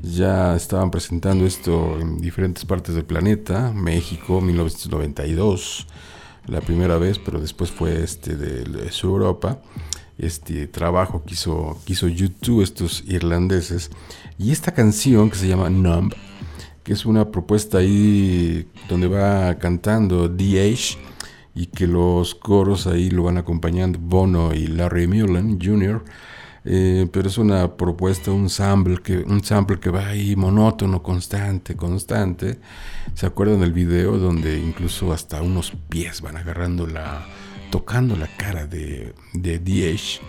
ya 0.01 0.53
estaban 0.55 0.91
presentando 0.91 1.45
esto 1.45 1.97
en 1.99 2.19
diferentes 2.19 2.65
partes 2.65 2.93
del 2.93 3.05
planeta, 3.05 3.71
México, 3.73 4.41
1992, 4.41 5.87
la 6.47 6.61
primera 6.61 6.97
vez, 6.97 7.19
pero 7.19 7.39
después 7.39 7.71
fue 7.71 8.03
este 8.03 8.35
de, 8.35 8.63
de 8.63 8.91
Europa, 9.03 9.61
este 10.17 10.67
trabajo 10.67 11.23
que 11.25 11.33
hizo 11.33 12.07
YouTube, 12.07 12.61
estos 12.61 13.03
irlandeses, 13.07 13.89
y 14.37 14.51
esta 14.51 14.73
canción 14.73 15.29
que 15.29 15.37
se 15.37 15.47
llama 15.47 15.69
Numb, 15.69 16.13
que 16.83 16.93
es 16.93 17.05
una 17.05 17.29
propuesta 17.31 17.79
ahí 17.79 18.67
donde 18.89 19.07
va 19.07 19.57
cantando 19.59 20.27
DH 20.27 20.97
y 21.53 21.67
que 21.67 21.85
los 21.87 22.33
coros 22.33 22.87
ahí 22.87 23.09
lo 23.09 23.23
van 23.23 23.37
acompañando 23.37 23.99
Bono 23.99 24.53
y 24.53 24.67
Larry 24.67 25.07
Mullen 25.07 25.59
Jr. 25.61 26.03
Eh, 26.63 27.07
pero 27.11 27.27
es 27.27 27.37
una 27.37 27.75
propuesta, 27.75 28.31
un 28.31 28.49
sample, 28.49 28.97
que, 29.01 29.17
un 29.17 29.43
sample 29.43 29.79
que 29.79 29.89
va 29.89 30.07
ahí 30.07 30.35
monótono, 30.35 31.01
constante, 31.01 31.75
constante. 31.75 32.59
¿Se 33.15 33.25
acuerdan 33.25 33.61
del 33.61 33.73
video 33.73 34.17
donde 34.17 34.59
incluso 34.59 35.11
hasta 35.11 35.41
unos 35.41 35.71
pies 35.89 36.21
van 36.21 36.37
agarrando 36.37 36.85
la, 36.85 37.25
tocando 37.71 38.15
la 38.15 38.27
cara 38.37 38.67
de, 38.67 39.13
de 39.33 39.59
DH? 39.59 40.21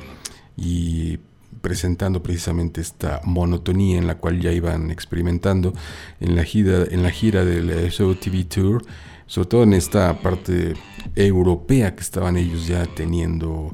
Y 0.57 1.19
presentando 1.61 2.23
precisamente 2.23 2.81
esta 2.81 3.21
monotonía 3.25 3.99
en 3.99 4.07
la 4.07 4.17
cual 4.17 4.41
ya 4.41 4.53
iban 4.53 4.91
experimentando 4.91 5.73
en 6.21 6.35
la 6.35 6.45
gira, 6.45 6.85
en 6.91 7.03
la 7.03 7.11
gira 7.11 7.45
del 7.45 7.91
Show 7.91 8.15
TV 8.17 8.45
Tour, 8.45 8.85
sobre 9.27 9.49
todo 9.49 9.63
en 9.63 9.73
esta 9.73 10.21
parte 10.21 10.75
europea 11.15 11.95
que 11.95 12.03
estaban 12.03 12.37
ellos 12.37 12.67
ya 12.67 12.85
teniendo, 12.87 13.71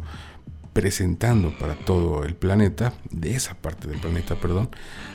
presentando 0.78 1.50
para 1.58 1.74
todo 1.74 2.22
el 2.22 2.36
planeta, 2.36 2.94
de 3.10 3.34
esa 3.34 3.54
parte 3.54 3.88
del 3.88 3.98
planeta, 3.98 4.36
perdón. 4.36 4.70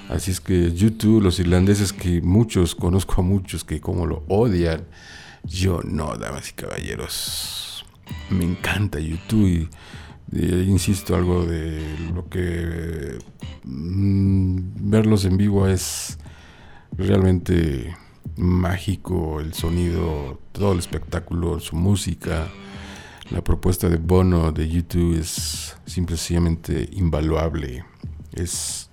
Así 0.10 0.32
es 0.32 0.42
que 0.42 0.74
YouTube, 0.74 1.24
los 1.24 1.40
irlandeses 1.40 1.94
que 1.94 2.22
muchos, 2.22 2.76
conozco 2.86 3.22
a 3.22 3.24
muchos 3.24 3.64
que 3.64 3.80
como 3.80 4.06
lo 4.06 4.26
odian, 4.28 4.84
yo 5.46 5.80
no, 5.86 6.18
damas 6.18 6.50
y 6.50 6.52
caballeros. 6.52 7.86
Me 8.30 8.44
encanta 8.44 9.00
YouTube 9.00 9.70
y 10.34 10.38
insisto, 10.68 11.16
algo 11.16 11.46
de 11.46 11.82
lo 12.14 12.28
que 12.28 13.18
mm, 13.64 14.90
verlos 14.92 15.24
en 15.24 15.38
vivo 15.38 15.66
es 15.70 16.18
realmente 16.98 17.96
mágico, 18.36 19.40
el 19.40 19.54
sonido, 19.54 20.42
todo 20.52 20.74
el 20.74 20.80
espectáculo, 20.80 21.62
su 21.62 21.78
música. 21.78 22.50
La 23.30 23.42
propuesta 23.44 23.90
de 23.90 23.98
Bono 23.98 24.52
de 24.52 24.68
YouTube 24.68 25.18
es 25.18 25.76
simplemente 25.86 26.90
invaluable. 26.92 27.86
Es, 28.34 28.90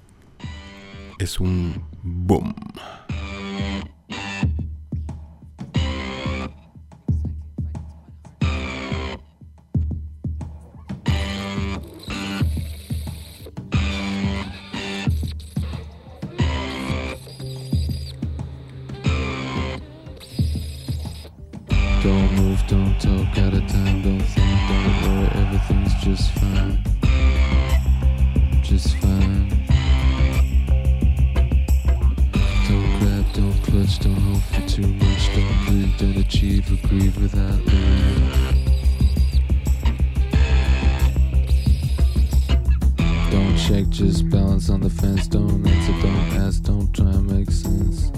es 1.19 1.41
un 1.41 1.83
boom. 2.03 2.55
just 26.01 26.33
fine, 26.33 26.79
just 28.63 28.97
fine. 28.97 29.49
Don't 32.69 32.99
grab, 32.99 33.33
don't 33.35 33.63
clutch, 33.63 33.99
don't 33.99 34.15
hope 34.15 34.43
for 34.43 34.69
too 34.69 34.87
much, 34.87 35.35
don't 35.35 35.67
live, 35.69 35.99
don't 35.99 36.17
achieve 36.17 36.73
or 36.73 36.89
grieve 36.89 37.21
without 37.21 37.61
living. 37.67 38.65
Don't 43.31 43.57
check, 43.59 43.89
just 43.91 44.29
balance 44.31 44.71
on 44.71 44.81
the 44.81 44.91
fence, 44.91 45.29
don't 45.29 45.67
answer, 45.67 45.93
don't 46.01 46.41
ask, 46.41 46.63
don't 46.63 46.91
try 46.95 47.11
and 47.11 47.27
make 47.27 47.51
sense. 47.51 48.11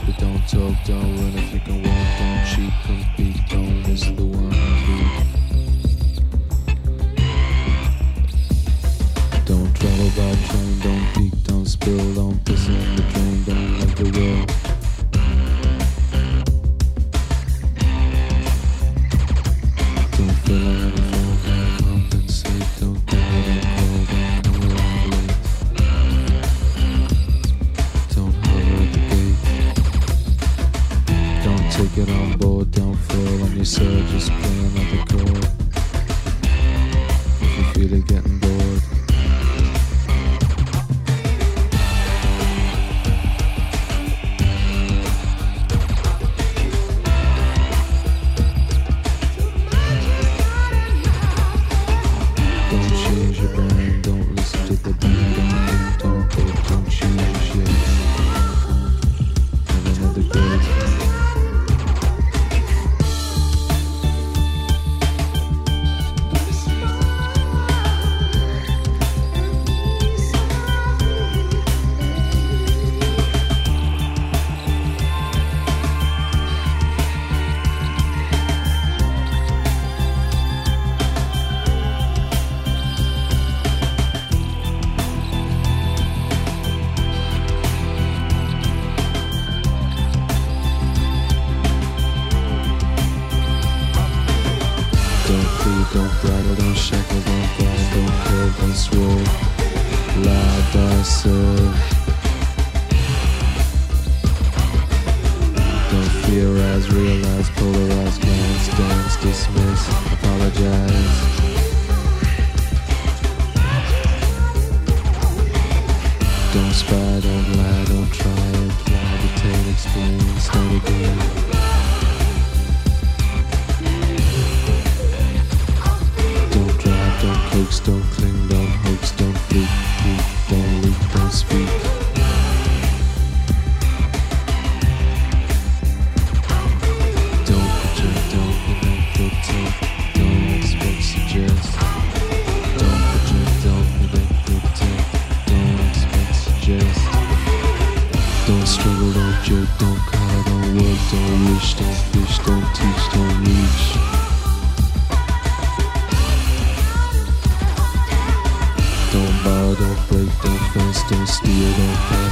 but 0.00 0.18
don't 0.18 0.40
talk, 0.48 0.74
don't 0.84 1.16
run 1.16 1.32
if 1.36 1.52
you 1.54 1.60
can 1.60 1.82
walk, 1.82 2.18
don't 2.18 2.44
cheat, 2.46 2.72
compete, 2.84 3.48
don't 3.48 3.88
miss 3.88 4.02
the 4.04 4.24
one. 4.24 4.50
Don't 9.44 9.74
travel 9.76 10.10
by 10.16 10.34
train, 10.48 10.78
don't 10.80 11.14
peek, 11.14 11.42
don't 11.44 11.66
spill, 11.66 12.14
don't 12.14 12.44
piss 12.44 12.66
in 12.68 12.96
the 12.96 13.02
drain, 13.12 13.44
don't 13.44 13.78
let 13.80 13.96
the 13.96 14.20
world. 14.20 14.75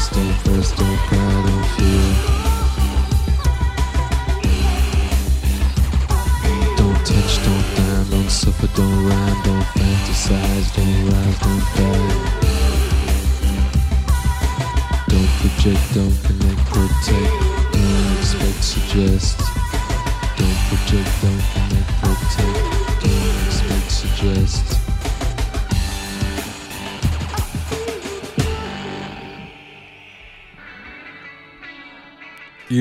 Thursday, 0.04 0.32
Thursday. 0.44 1.13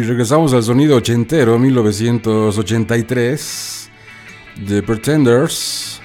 Y 0.04 0.06
regresamos 0.06 0.54
al 0.54 0.64
sonido 0.64 0.98
ochentero, 0.98 1.58
1983, 1.58 3.90
The 4.68 4.84
Pretenders, 4.84 6.02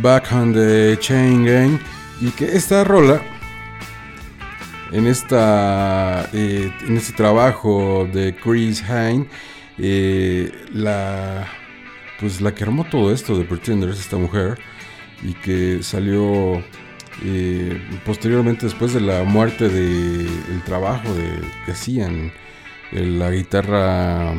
Back 0.00 0.30
on 0.30 0.54
the 0.54 0.96
Chain 1.00 1.44
Gang, 1.44 1.80
y 2.20 2.30
que 2.30 2.44
esta 2.44 2.84
rola, 2.84 3.20
en, 4.92 5.08
esta, 5.08 6.30
eh, 6.32 6.70
en 6.86 6.96
este 6.96 7.12
trabajo 7.14 8.08
de 8.12 8.36
Chris 8.36 8.84
Hine, 8.88 9.26
eh, 9.78 10.52
la, 10.72 11.48
pues 12.20 12.40
la 12.40 12.54
que 12.54 12.62
armó 12.62 12.84
todo 12.84 13.12
esto 13.12 13.36
de 13.36 13.42
Pretenders, 13.42 13.98
esta 13.98 14.16
mujer, 14.16 14.60
y 15.24 15.32
que 15.32 15.82
salió 15.82 16.62
eh, 17.24 17.82
posteriormente 18.06 18.66
después 18.66 18.94
de 18.94 19.00
la 19.00 19.24
muerte 19.24 19.68
del 19.68 20.62
trabajo 20.64 21.12
de, 21.14 21.40
que 21.66 21.72
hacían 21.72 22.30
la 22.94 23.30
guitarra 23.30 24.32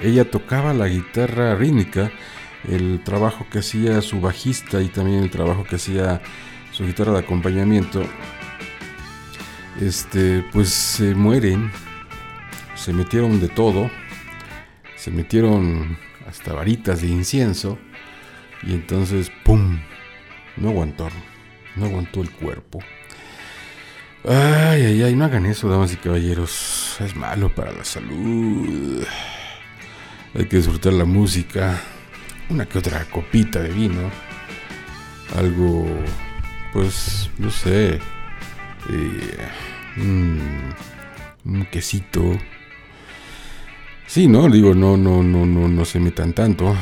ella 0.00 0.30
tocaba 0.30 0.72
la 0.74 0.88
guitarra 0.88 1.54
rítmica 1.54 2.10
el 2.68 3.02
trabajo 3.04 3.46
que 3.50 3.60
hacía 3.60 4.00
su 4.02 4.20
bajista 4.20 4.82
y 4.82 4.88
también 4.88 5.22
el 5.22 5.30
trabajo 5.30 5.64
que 5.64 5.76
hacía 5.76 6.20
su 6.72 6.84
guitarra 6.84 7.12
de 7.12 7.20
acompañamiento 7.20 8.02
este 9.80 10.44
pues 10.52 10.68
se 10.70 11.14
mueren 11.14 11.70
se 12.74 12.92
metieron 12.92 13.40
de 13.40 13.48
todo 13.48 13.90
se 14.96 15.10
metieron 15.10 15.96
hasta 16.26 16.52
varitas 16.52 17.00
de 17.00 17.08
incienso 17.08 17.78
y 18.62 18.74
entonces 18.74 19.30
pum 19.44 19.80
no 20.56 20.70
aguantó 20.70 21.08
no 21.78 21.86
aguantó 21.86 22.22
el 22.22 22.30
cuerpo. 22.30 22.80
Ay, 24.30 24.84
ay, 24.84 25.02
ay, 25.04 25.14
no 25.16 25.24
hagan 25.24 25.46
eso, 25.46 25.70
damas 25.70 25.94
y 25.94 25.96
caballeros. 25.96 26.98
Es 27.00 27.16
malo 27.16 27.48
para 27.48 27.72
la 27.72 27.82
salud. 27.82 29.02
Hay 30.34 30.44
que 30.44 30.58
disfrutar 30.58 30.92
la 30.92 31.06
música. 31.06 31.80
Una 32.50 32.66
que 32.66 32.78
otra 32.78 33.06
copita 33.06 33.60
de 33.62 33.70
vino. 33.70 34.10
Algo, 35.34 35.86
pues, 36.74 37.30
no 37.38 37.50
sé. 37.50 38.00
Eh, 38.90 39.48
un, 39.96 40.74
quesito. 41.72 42.38
Sí, 44.06 44.28
no, 44.28 44.46
digo, 44.50 44.74
no, 44.74 44.98
no, 44.98 45.22
no, 45.22 45.46
no, 45.46 45.68
no 45.68 45.84
se 45.86 46.00
metan 46.00 46.34
tanto. 46.34 46.76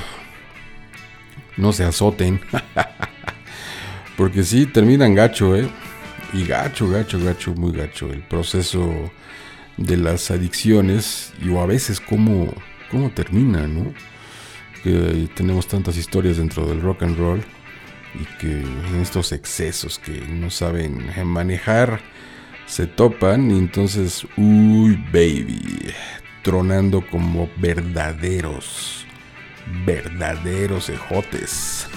No 1.57 1.73
se 1.73 1.85
azoten. 1.85 2.41
Porque 4.17 4.43
sí, 4.43 4.67
terminan 4.67 5.15
gacho, 5.15 5.55
¿eh? 5.55 5.71
Y 6.37 6.45
gacho, 6.45 6.91
gacho, 6.91 7.19
gacho, 7.19 7.55
muy 7.55 7.73
gacho. 7.73 8.13
El 8.13 8.21
proceso 8.21 9.11
de 9.79 9.97
las 9.97 10.31
adicciones 10.31 11.33
y 11.41 11.49
o 11.49 11.63
a 11.63 11.67
veces 11.67 11.99
cómo, 11.99 12.53
cómo 12.91 13.11
termina, 13.11 13.67
¿no? 13.67 13.95
Que 14.83 15.29
tenemos 15.35 15.67
tantas 15.67 15.97
historias 15.97 16.37
dentro 16.37 16.67
del 16.67 16.83
rock 16.83 17.05
and 17.05 17.17
roll 17.17 17.43
y 18.15 18.25
que 18.39 18.63
estos 19.01 19.33
excesos 19.33 19.99
que 19.99 20.21
no 20.29 20.51
saben 20.51 21.11
manejar 21.25 22.01
se 22.67 22.87
topan 22.87 23.51
y 23.51 23.57
entonces, 23.57 24.27
uy, 24.37 24.97
baby, 25.11 25.95
tronando 26.43 27.01
como 27.07 27.49
verdaderos, 27.57 29.07
verdaderos 29.87 30.91
ejotes. 30.91 31.89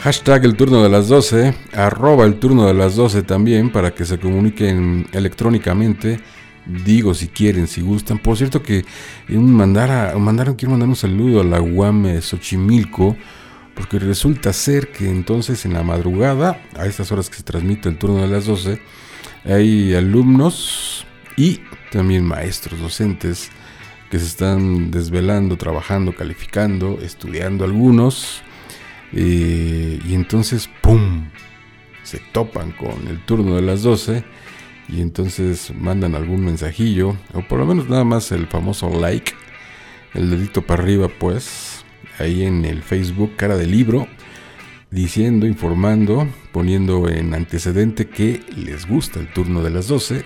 Hashtag 0.00 0.44
el 0.44 0.54
turno 0.54 0.80
de 0.80 0.88
las 0.88 1.08
12, 1.08 1.54
arroba 1.72 2.24
el 2.24 2.38
turno 2.38 2.68
de 2.68 2.74
las 2.74 2.94
12 2.94 3.24
también 3.24 3.70
para 3.72 3.92
que 3.92 4.04
se 4.04 4.18
comuniquen 4.18 5.08
electrónicamente. 5.12 6.20
Digo 6.66 7.14
si 7.14 7.26
quieren, 7.26 7.66
si 7.66 7.80
gustan. 7.80 8.18
Por 8.18 8.36
cierto 8.36 8.62
que 8.62 8.84
mandar 9.28 10.16
mandaron, 10.16 10.54
quiero 10.54 10.70
mandar 10.70 10.88
un 10.88 10.94
saludo 10.94 11.40
a 11.40 11.44
la 11.44 11.60
UAM 11.60 12.20
Xochimilco, 12.20 13.16
porque 13.74 13.98
resulta 13.98 14.52
ser 14.52 14.92
que 14.92 15.10
entonces 15.10 15.64
en 15.64 15.72
la 15.72 15.82
madrugada, 15.82 16.60
a 16.76 16.86
estas 16.86 17.10
horas 17.10 17.28
que 17.28 17.38
se 17.38 17.42
transmite 17.42 17.88
el 17.88 17.98
turno 17.98 18.22
de 18.22 18.28
las 18.28 18.46
12, 18.46 18.80
hay 19.46 19.94
alumnos 19.94 21.06
y 21.36 21.60
también 21.90 22.24
maestros, 22.24 22.78
docentes 22.78 23.50
que 24.12 24.20
se 24.20 24.26
están 24.26 24.92
desvelando, 24.92 25.56
trabajando, 25.56 26.14
calificando, 26.14 27.00
estudiando 27.02 27.64
algunos 27.64 28.44
eh, 29.12 30.00
y 30.04 30.14
entonces, 30.14 30.68
¡pum! 30.82 31.28
Se 32.02 32.18
topan 32.32 32.72
con 32.72 33.06
el 33.08 33.24
turno 33.24 33.56
de 33.56 33.62
las 33.62 33.82
12 33.82 34.24
y 34.88 35.00
entonces 35.00 35.72
mandan 35.74 36.14
algún 36.14 36.44
mensajillo, 36.44 37.16
o 37.34 37.42
por 37.42 37.58
lo 37.58 37.66
menos 37.66 37.88
nada 37.88 38.04
más 38.04 38.32
el 38.32 38.46
famoso 38.46 38.88
like, 38.88 39.32
el 40.14 40.30
dedito 40.30 40.62
para 40.62 40.82
arriba 40.82 41.08
pues, 41.08 41.84
ahí 42.18 42.44
en 42.44 42.64
el 42.64 42.82
Facebook, 42.82 43.36
cara 43.36 43.56
de 43.56 43.66
libro, 43.66 44.08
diciendo, 44.90 45.46
informando, 45.46 46.26
poniendo 46.52 47.08
en 47.08 47.34
antecedente 47.34 48.08
que 48.08 48.40
les 48.56 48.86
gusta 48.86 49.20
el 49.20 49.30
turno 49.32 49.62
de 49.62 49.70
las 49.70 49.88
12, 49.88 50.24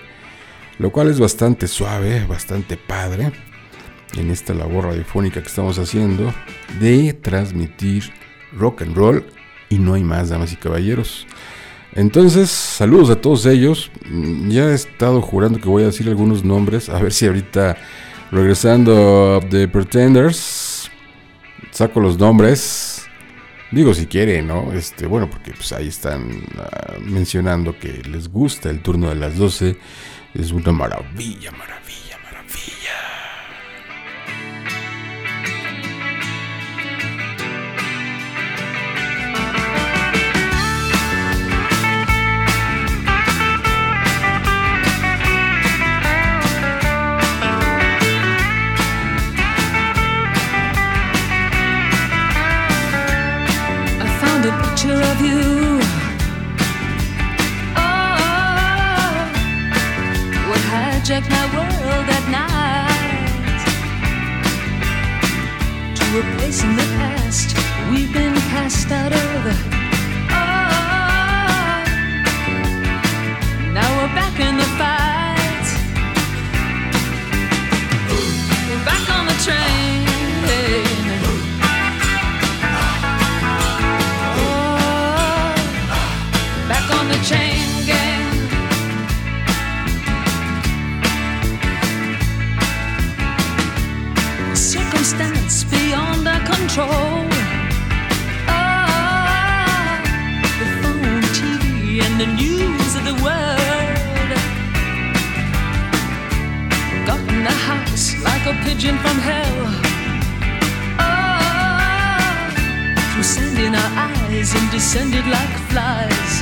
lo 0.79 0.91
cual 0.91 1.09
es 1.09 1.19
bastante 1.19 1.67
suave, 1.67 2.25
bastante 2.25 2.77
padre 2.77 3.31
en 4.17 4.29
esta 4.31 4.53
labor 4.53 4.85
radiofónica 4.85 5.41
que 5.41 5.47
estamos 5.47 5.79
haciendo 5.79 6.33
de 6.79 7.13
transmitir 7.13 8.11
rock 8.57 8.81
and 8.81 8.95
roll 8.95 9.25
y 9.69 9.77
no 9.77 9.93
hay 9.93 10.03
más, 10.03 10.29
damas 10.29 10.53
y 10.53 10.55
caballeros. 10.55 11.27
Entonces, 11.95 12.49
saludos 12.49 13.09
a 13.09 13.21
todos 13.21 13.45
ellos. 13.45 13.91
Ya 14.47 14.69
he 14.69 14.73
estado 14.73 15.21
jurando 15.21 15.59
que 15.59 15.69
voy 15.69 15.83
a 15.83 15.87
decir 15.87 16.07
algunos 16.07 16.43
nombres. 16.43 16.89
A 16.89 16.99
ver 16.99 17.13
si 17.13 17.27
ahorita, 17.27 17.77
regresando 18.31 19.39
The 19.49 19.67
Pretenders, 19.67 20.89
saco 21.71 21.99
los 21.99 22.17
nombres. 22.17 23.05
Digo 23.71 23.93
si 23.93 24.05
quieren, 24.07 24.47
¿no? 24.47 24.71
Este, 24.73 25.07
bueno, 25.07 25.29
porque 25.29 25.51
pues 25.51 25.71
ahí 25.71 25.87
están 25.87 26.29
uh, 26.29 26.99
mencionando 27.01 27.77
que 27.79 28.03
les 28.03 28.27
gusta 28.27 28.69
el 28.69 28.81
turno 28.81 29.09
de 29.09 29.15
las 29.15 29.37
12. 29.37 29.75
Es 30.33 30.51
una 30.51 30.71
maravilla, 30.71 31.51
maravilla. 31.51 32.12
Hijack 61.13 61.29
my 61.29 61.45
world 61.53 62.09
at 62.09 62.25
night. 62.31 63.63
To 65.95 66.05
a 66.19 66.21
place 66.37 66.63
in 66.63 66.75
the 66.75 66.87
past 66.97 67.55
we've 67.91 68.13
been 68.13 68.33
cast 68.51 68.91
out 68.91 69.11
of. 69.11 69.45
Oh, 70.31 70.73
now 73.73 74.01
we're 74.01 74.15
back 74.15 74.39
in 74.39 74.57
the 74.57 74.63
fight. 74.77 75.22
Control. 96.55 97.25
Oh, 98.49 98.85
the 100.59 100.67
phone, 100.81 101.23
TV, 101.37 102.01
and 102.05 102.15
the 102.19 102.29
news 102.41 102.91
of 102.99 103.03
the 103.09 103.17
world. 103.25 104.29
Got 107.07 107.21
in 107.33 107.43
the 107.43 107.57
house 107.69 108.05
like 108.23 108.45
a 108.45 108.55
pigeon 108.63 108.97
from 109.03 109.17
hell. 109.29 109.59
Oh, 111.05 111.43
through 113.11 113.27
sand 113.33 113.57
in 113.59 113.73
our 113.75 113.91
eyes 114.07 114.53
and 114.55 114.71
descended 114.71 115.25
like 115.27 115.53
flies. 115.71 116.33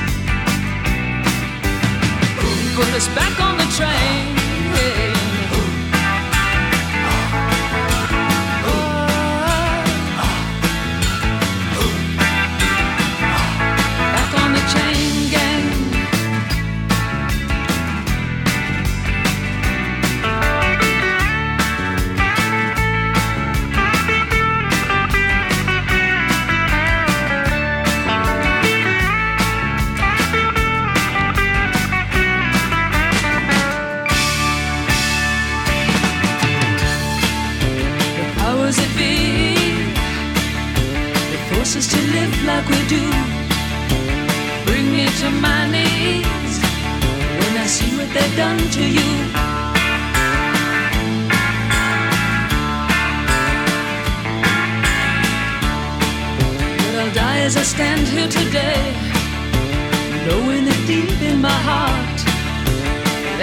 Put 2.76 2.88
us 2.98 3.08
back 3.08 3.34
on 3.40 3.58
the 3.58 3.68
train. 3.78 4.31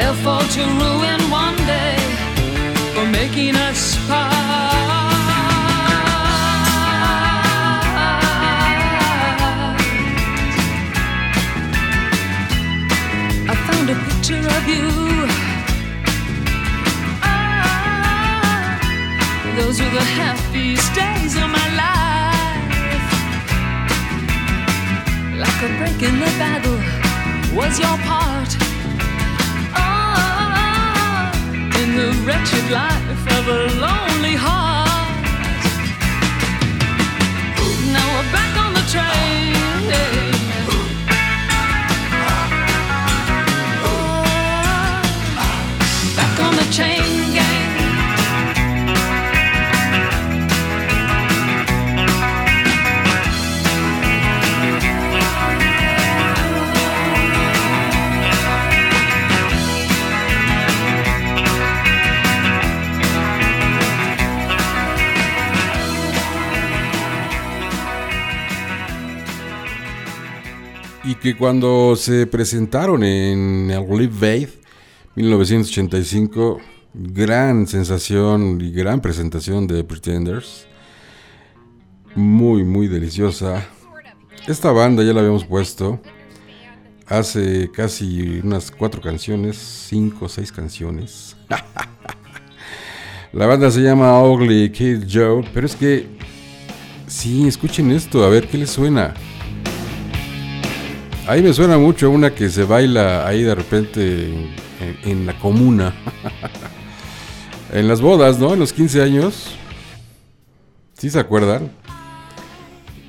They'll 0.09 0.23
fall 0.23 0.41
to 0.41 0.61
ruin 0.61 1.21
one 1.29 1.55
day 1.67 1.97
for 2.93 3.05
making 3.11 3.55
us 3.55 3.95
part. 4.07 4.33
I 13.51 13.55
found 13.67 13.89
a 13.89 13.95
picture 14.07 14.45
of 14.57 14.63
you. 14.73 14.89
Ah, 17.21 18.79
those 19.57 19.79
were 19.79 19.93
the 20.01 20.07
happiest 20.21 20.89
days 20.95 21.35
of 21.35 21.49
my 21.59 21.67
life. 21.83 23.09
Like 25.43 25.59
a 25.67 25.69
break 25.77 26.01
in 26.01 26.15
the 26.19 26.31
battle 26.41 26.79
was 27.55 27.79
your 27.79 27.97
part. 28.07 28.68
The 31.99 32.11
wretched 32.25 32.71
life 32.71 33.25
of 33.37 33.47
a 33.49 33.61
lonely 33.83 34.35
heart. 34.45 35.21
Now 37.93 38.05
we're 38.15 38.31
back 38.31 38.53
on 38.63 38.73
the 38.73 38.85
train. 38.93 39.58
Que 71.21 71.35
cuando 71.35 71.95
se 71.95 72.27
presentaron 72.27 73.03
en 73.03 73.69
el 73.71 73.85
Live 73.89 74.27
Aid 74.27 74.49
1985, 75.15 76.59
gran 76.93 77.67
sensación 77.67 78.59
y 78.61 78.71
gran 78.71 79.01
presentación 79.01 79.67
de 79.67 79.83
Pretenders. 79.83 80.65
Muy, 82.15 82.63
muy 82.63 82.87
deliciosa. 82.87 83.67
Esta 84.47 84.71
banda 84.71 85.03
ya 85.03 85.13
la 85.13 85.19
habíamos 85.19 85.45
puesto 85.45 85.99
hace 87.05 87.69
casi 87.71 88.39
unas 88.43 88.71
cuatro 88.71 89.01
canciones, 89.01 89.57
cinco 89.57 90.29
seis 90.29 90.51
canciones. 90.51 91.35
la 93.33 93.45
banda 93.45 93.69
se 93.71 93.81
llama 93.81 94.23
Ugly 94.23 94.71
Kid 94.71 95.03
Joe, 95.11 95.43
pero 95.53 95.65
es 95.65 95.75
que, 95.75 96.07
sí, 97.07 97.47
escuchen 97.47 97.91
esto, 97.91 98.23
a 98.23 98.29
ver 98.29 98.47
qué 98.47 98.57
les 98.57 98.69
suena. 98.69 99.13
Ahí 101.29 101.43
me 101.43 101.53
suena 101.53 101.77
mucho 101.77 102.09
una 102.09 102.33
que 102.33 102.49
se 102.49 102.63
baila 102.63 103.27
ahí 103.27 103.43
de 103.43 103.53
repente 103.53 104.49
en, 105.03 105.27
la 105.27 105.37
comuna. 105.37 105.93
en 107.71 107.87
las 107.87 108.01
bodas, 108.01 108.39
¿no? 108.39 108.53
En 108.53 108.59
los 108.59 108.73
15 108.73 109.03
años. 109.03 109.55
¿Sí 110.93 111.11
se 111.11 111.19
acuerdan? 111.19 111.69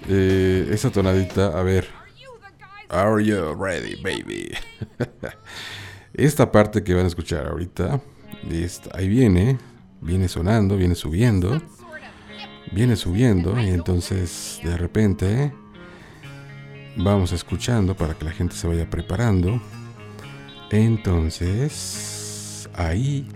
Eh, 0.06 0.68
esa 0.70 0.90
tonadita, 0.90 1.58
a 1.58 1.62
ver. 1.62 1.88
Are 2.90 3.24
you 3.24 3.54
ready, 3.54 3.96
baby? 4.02 4.52
Esta 6.12 6.52
parte 6.52 6.84
que 6.84 6.92
van 6.92 7.06
a 7.06 7.08
escuchar 7.08 7.46
ahorita, 7.46 8.02
ahí 8.92 9.08
viene, 9.08 9.56
viene 10.02 10.28
sonando, 10.28 10.76
viene 10.76 10.94
subiendo, 10.94 11.58
viene 12.70 12.96
subiendo 12.96 13.58
y 13.58 13.70
entonces 13.70 14.60
de 14.62 14.76
repente 14.76 15.54
vamos 17.02 17.32
escuchando 17.32 17.94
para 17.94 18.14
que 18.14 18.24
la 18.24 18.32
gente 18.32 18.54
se 18.54 18.66
vaya 18.66 18.88
preparando. 18.88 19.60
Entonces, 20.70 22.68
ahí. 22.74 23.26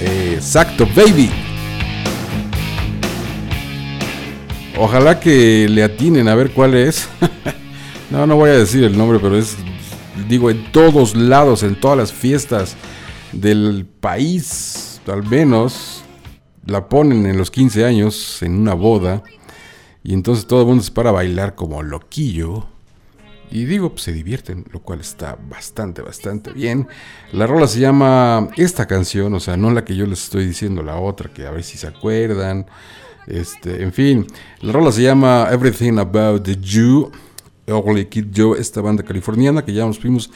Exacto, 0.00 0.86
baby. 0.96 1.30
Ojalá 4.78 5.20
que 5.20 5.68
le 5.68 5.84
atinen 5.84 6.28
a 6.28 6.34
ver 6.34 6.52
cuál 6.52 6.74
es. 6.74 7.08
no, 8.10 8.26
no 8.26 8.36
voy 8.36 8.50
a 8.50 8.54
decir 8.54 8.82
el 8.84 8.96
nombre, 8.96 9.18
pero 9.20 9.36
es, 9.36 9.56
digo, 10.28 10.50
en 10.50 10.72
todos 10.72 11.14
lados, 11.14 11.62
en 11.62 11.78
todas 11.78 11.98
las 11.98 12.12
fiestas 12.12 12.76
del 13.32 13.86
país, 14.00 15.00
al 15.06 15.22
menos, 15.22 16.02
la 16.66 16.88
ponen 16.88 17.26
en 17.26 17.36
los 17.36 17.50
15 17.50 17.84
años, 17.84 18.42
en 18.42 18.58
una 18.58 18.74
boda. 18.74 19.22
Y 20.02 20.14
entonces 20.14 20.46
todo 20.46 20.62
el 20.62 20.66
mundo 20.66 20.82
se 20.82 20.92
para 20.92 21.10
a 21.10 21.12
bailar 21.12 21.54
como 21.54 21.82
loquillo. 21.82 22.66
Y 23.50 23.64
digo, 23.64 23.90
pues 23.90 24.02
se 24.02 24.12
divierten, 24.12 24.64
lo 24.70 24.80
cual 24.80 25.00
está 25.00 25.36
bastante, 25.48 26.02
bastante 26.02 26.52
bien. 26.52 26.86
La 27.32 27.46
rola 27.46 27.66
se 27.66 27.80
llama 27.80 28.48
esta 28.56 28.86
canción, 28.86 29.34
o 29.34 29.40
sea, 29.40 29.56
no 29.56 29.72
la 29.72 29.84
que 29.84 29.96
yo 29.96 30.06
les 30.06 30.22
estoy 30.22 30.46
diciendo, 30.46 30.82
la 30.82 30.96
otra, 30.96 31.30
que 31.32 31.46
a 31.46 31.50
ver 31.50 31.64
si 31.64 31.76
se 31.76 31.88
acuerdan. 31.88 32.66
Este, 33.26 33.82
en 33.82 33.92
fin, 33.92 34.26
la 34.60 34.72
rola 34.72 34.92
se 34.92 35.02
llama 35.02 35.48
Everything 35.50 35.98
About 35.98 36.44
the 36.44 36.56
Ugly 37.72 38.06
Kid 38.06 38.26
Joe, 38.34 38.58
esta 38.58 38.80
banda 38.80 39.02
californiana 39.02 39.64
que 39.64 39.72
ya 39.72 39.84
nos 39.84 39.98
fuimos 39.98 40.30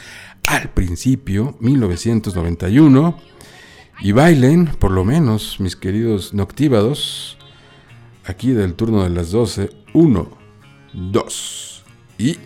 al 0.47 0.71
principio, 0.71 1.57
1991. 1.61 3.19
Y 4.01 4.13
bailen, 4.13 4.67
por 4.79 4.91
lo 4.91 5.05
menos, 5.05 5.61
mis 5.61 5.77
queridos 5.77 6.35
noctívados, 6.35 7.39
aquí 8.25 8.53
del 8.53 8.75
turno 8.75 9.05
de 9.05 9.11
las 9.11 9.31
12, 9.31 9.71
1, 9.95 10.29
2 10.93 11.85
y... 12.19 12.39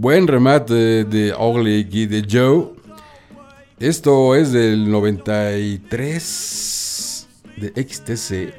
Buen 0.00 0.28
remate 0.28 1.02
de 1.04 1.34
Ugly 1.36 1.88
Kid 1.88 2.24
Joe. 2.30 2.68
Esto 3.80 4.36
es 4.36 4.52
del 4.52 4.88
93 4.88 7.26
de 7.56 7.72
XTC. 7.84 8.54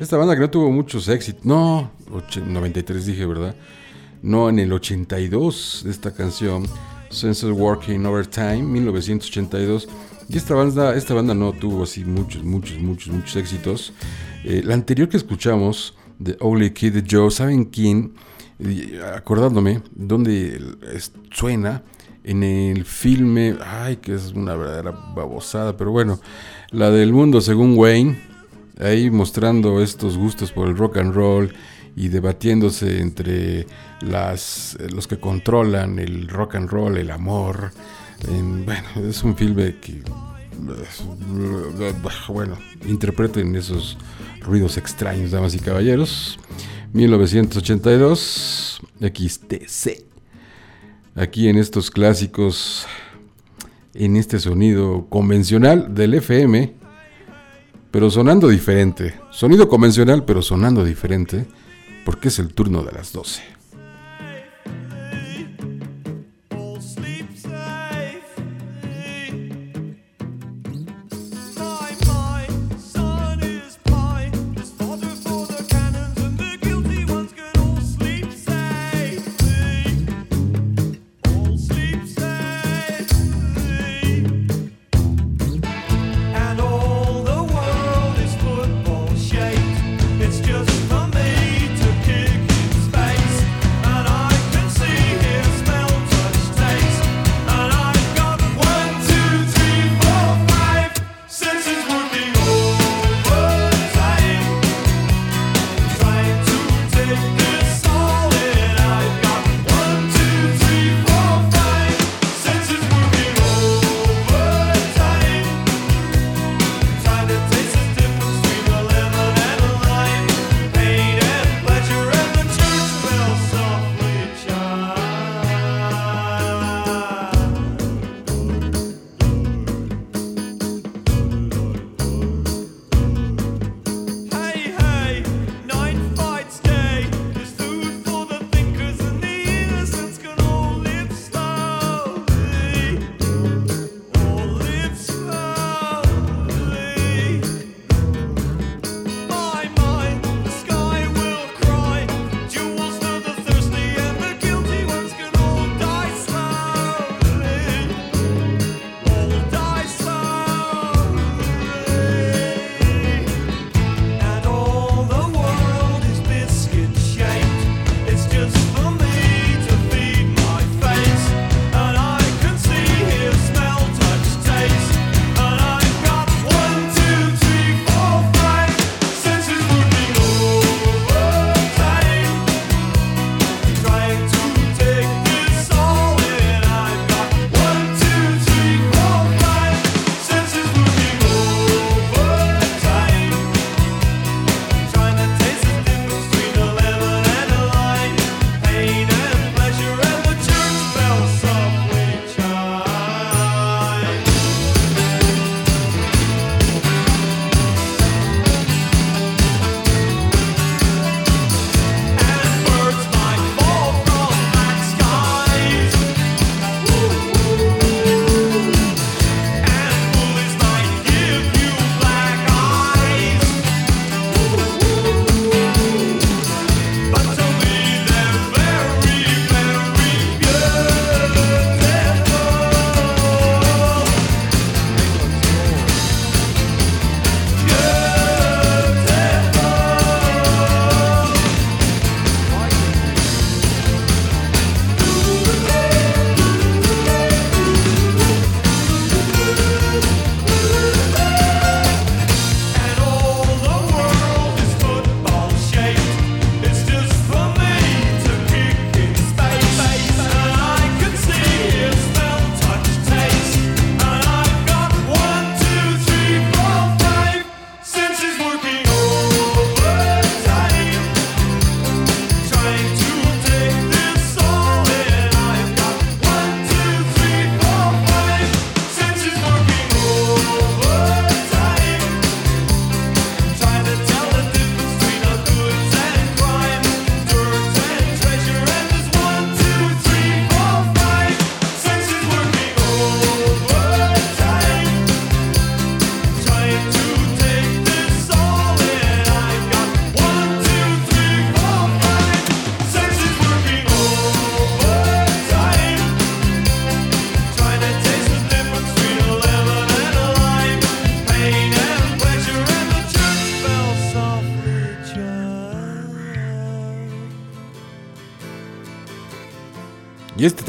Esta 0.00 0.16
banda 0.16 0.34
que 0.34 0.40
no 0.40 0.50
tuvo 0.50 0.72
muchos 0.72 1.06
éxitos. 1.06 1.44
No, 1.44 1.92
och- 2.10 2.36
93 2.44 3.06
dije, 3.06 3.24
¿verdad? 3.24 3.54
No, 4.20 4.48
en 4.48 4.58
el 4.58 4.72
82 4.72 5.82
de 5.84 5.92
esta 5.92 6.12
canción. 6.12 6.64
Senses 7.08 7.52
Working 7.52 8.04
Overtime, 8.04 8.64
1982. 8.64 9.88
Y 10.28 10.38
esta 10.38 10.56
banda, 10.56 10.96
esta 10.96 11.14
banda 11.14 11.34
no 11.34 11.52
tuvo 11.52 11.84
así 11.84 12.04
muchos, 12.04 12.42
muchos, 12.42 12.80
muchos, 12.80 13.12
muchos 13.14 13.36
éxitos. 13.36 13.92
Eh, 14.42 14.60
la 14.64 14.74
anterior 14.74 15.08
que 15.08 15.18
escuchamos, 15.18 15.94
de 16.18 16.36
Ugly 16.40 16.72
Kid 16.72 17.04
Joe, 17.08 17.30
¿saben 17.30 17.66
quién? 17.66 18.14
acordándome, 19.14 19.82
donde 19.94 20.60
suena 21.30 21.82
en 22.24 22.42
el 22.42 22.84
filme, 22.84 23.56
ay, 23.64 23.96
que 23.96 24.14
es 24.14 24.32
una 24.32 24.54
verdadera 24.54 24.92
babosada, 25.14 25.76
pero 25.76 25.90
bueno, 25.90 26.20
la 26.70 26.90
del 26.90 27.12
mundo 27.12 27.40
según 27.40 27.76
Wayne, 27.76 28.18
ahí 28.80 29.10
mostrando 29.10 29.82
estos 29.82 30.16
gustos 30.16 30.52
por 30.52 30.68
el 30.68 30.76
rock 30.76 30.98
and 30.98 31.14
roll 31.14 31.52
y 31.96 32.08
debatiéndose 32.08 33.00
entre 33.00 33.66
las, 34.00 34.78
los 34.90 35.06
que 35.06 35.18
controlan 35.18 35.98
el 35.98 36.28
rock 36.28 36.54
and 36.54 36.70
roll, 36.70 36.96
el 36.96 37.10
amor. 37.10 37.72
En, 38.28 38.64
bueno, 38.64 38.88
es 39.08 39.22
un 39.24 39.36
filme 39.36 39.76
que 39.80 40.02
bueno, 42.28 42.56
interpreten 42.86 43.54
esos 43.56 43.98
ruidos 44.40 44.76
extraños, 44.76 45.30
damas 45.32 45.54
y 45.54 45.58
caballeros. 45.58 46.38
1982, 46.92 48.80
XTC. 49.00 50.04
Aquí 51.14 51.48
en 51.48 51.56
estos 51.56 51.90
clásicos, 51.90 52.86
en 53.94 54.16
este 54.16 54.38
sonido 54.38 55.06
convencional 55.08 55.94
del 55.94 56.14
FM, 56.14 56.74
pero 57.90 58.10
sonando 58.10 58.48
diferente. 58.48 59.14
Sonido 59.30 59.68
convencional, 59.68 60.24
pero 60.24 60.42
sonando 60.42 60.84
diferente, 60.84 61.46
porque 62.04 62.28
es 62.28 62.38
el 62.38 62.52
turno 62.52 62.82
de 62.82 62.92
las 62.92 63.12
12. 63.12 63.42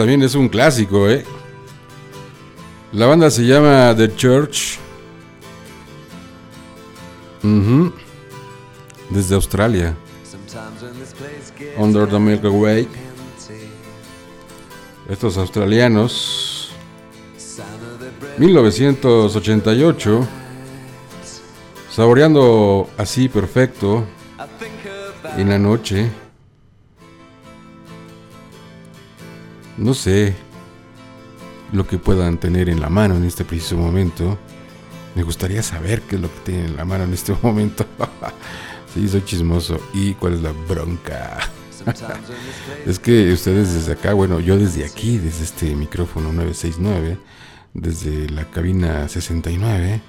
también 0.04 0.22
es 0.22 0.36
un 0.36 0.49
clásico, 0.49 1.10
¿eh? 1.10 1.24
La 2.91 3.06
banda 3.06 3.32
se 3.32 3.45
llama 3.45 3.95
The 3.95 4.14
Church. 4.18 4.78
Uh 7.41 7.47
-huh. 7.47 7.93
Desde 9.10 9.34
Australia. 9.36 9.95
Under 11.78 12.06
the 12.06 12.20
Milky 12.20 12.47
Way. 12.47 12.89
Estos 15.08 15.38
australianos. 15.38 16.74
1988. 18.39 20.28
Saboreando 21.89 22.89
así 22.97 23.30
perfecto. 23.30 24.04
En 25.38 25.47
la 25.47 25.58
noche. 25.58 26.23
No 29.84 29.94
sé 29.94 30.34
lo 31.74 31.86
que 31.86 31.98
puedan 31.98 32.38
tener 32.38 32.70
en 32.70 32.80
la 32.80 32.88
mano 32.88 33.18
en 33.18 33.26
este 33.26 33.44
preciso 33.44 33.76
momento. 33.76 34.38
Me 35.14 35.24
gustaría 35.24 35.62
saber 35.62 36.04
qué 36.04 36.16
es 36.16 36.22
lo 36.22 36.34
que 36.34 36.40
tienen 36.40 36.68
en 36.68 36.78
la 36.78 36.86
mano 36.86 37.04
en 37.04 37.14
este 37.14 37.36
momento. 37.44 37.86
sí, 38.94 39.10
soy 39.10 39.26
chismoso. 39.26 39.78
¿Y 39.94 40.14
cuál 40.14 40.36
es 40.36 40.42
la 40.42 40.54
bronca? 40.70 41.38
es 42.86 42.98
que 42.98 43.34
ustedes 43.34 43.74
desde 43.74 43.92
acá, 43.92 44.14
bueno, 44.14 44.40
yo 44.40 44.58
desde 44.58 44.86
aquí, 44.86 45.18
desde 45.18 45.44
este 45.44 45.76
micrófono 45.76 46.32
969, 46.32 47.18
desde 47.74 48.30
la 48.30 48.46
cabina 48.46 49.10
69, 49.10 50.02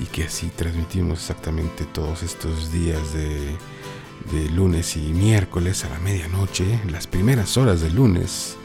y 0.00 0.06
que 0.06 0.24
así 0.24 0.50
transmitimos 0.56 1.18
exactamente 1.18 1.84
todos 1.84 2.22
estos 2.22 2.72
días 2.72 3.12
de, 3.12 3.58
de 4.32 4.48
lunes 4.54 4.96
y 4.96 5.12
miércoles 5.12 5.84
a 5.84 5.90
la 5.90 5.98
medianoche, 5.98 6.80
las 6.90 7.06
primeras 7.06 7.58
horas 7.58 7.82
del 7.82 7.96
lunes 7.96 8.56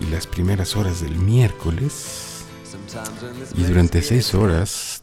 y 0.00 0.06
las 0.06 0.26
primeras 0.26 0.76
horas 0.76 1.00
del 1.00 1.16
miércoles, 1.16 2.44
y 3.54 3.64
durante 3.64 4.02
seis 4.02 4.34
horas. 4.34 5.02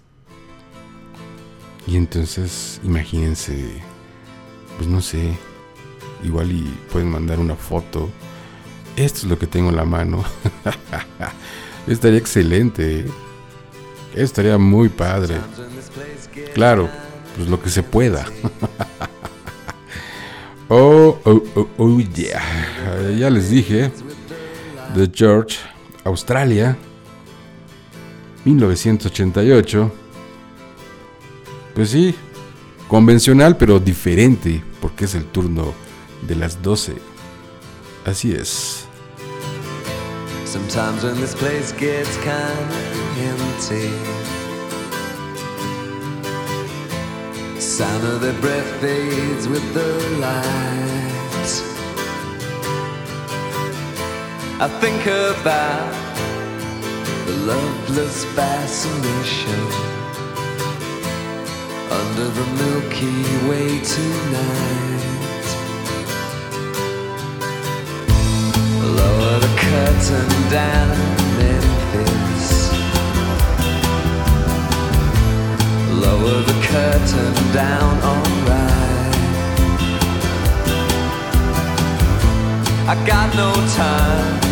Y 1.87 1.97
entonces, 1.97 2.79
imagínense, 2.83 3.81
pues 4.77 4.87
no 4.87 5.01
sé, 5.01 5.35
igual 6.23 6.51
y 6.51 6.63
pueden 6.91 7.09
mandar 7.09 7.39
una 7.39 7.55
foto. 7.55 8.09
Esto 8.95 9.19
es 9.19 9.23
lo 9.25 9.39
que 9.39 9.47
tengo 9.47 9.69
en 9.69 9.75
la 9.75 9.85
mano. 9.85 10.23
Estaría 11.87 12.19
excelente. 12.19 13.05
Estaría 14.13 14.57
muy 14.57 14.89
padre. 14.89 15.37
Claro, 16.53 16.89
pues 17.35 17.47
lo 17.47 17.61
que 17.61 17.69
se 17.69 17.81
pueda. 17.81 18.25
oh, 20.69 21.19
oh, 21.23 21.43
oh, 21.55 21.67
oh, 21.77 21.99
yeah. 21.99 22.43
Ya 23.17 23.29
les 23.29 23.49
dije. 23.49 23.91
The 24.95 25.07
George, 25.11 25.57
Australia. 26.03 26.77
1988. 28.45 29.91
Pues 31.75 31.89
sí, 31.91 32.15
convencional 32.87 33.55
pero 33.57 33.79
diferente, 33.79 34.63
porque 34.81 35.05
es 35.05 35.15
el 35.15 35.25
turno 35.25 35.73
de 36.27 36.35
las 36.35 36.61
12. 36.61 36.95
Así 38.05 38.33
es. 38.33 38.85
Sometimes 40.45 41.03
when 41.03 41.15
this 41.21 41.35
place 41.35 41.71
gets 41.71 42.17
kinda 42.17 42.49
empty, 43.19 43.91
sound 47.59 48.03
of 48.03 48.21
their 48.21 48.33
breath 48.41 48.65
fades 48.81 49.47
with 49.47 49.61
the 49.73 50.19
light. 50.19 51.18
I 54.61 54.67
think 54.67 55.05
about 55.05 55.93
the 57.25 57.31
loveless 57.47 58.25
fascination 58.35 59.63
under 61.89 62.27
the 62.27 62.45
Milky 62.59 63.23
Way 63.47 63.79
tonight. 63.79 65.47
Lower 68.99 69.39
the 69.39 69.53
curtain 69.63 70.29
down, 70.51 70.97
Memphis. 71.39 72.73
Lower 76.03 76.41
the 76.43 76.59
curtain 76.67 77.33
down, 77.53 77.91
alright. 78.03 78.99
I 82.89 82.95
got 83.07 83.33
no 83.37 83.53
time 83.77 84.48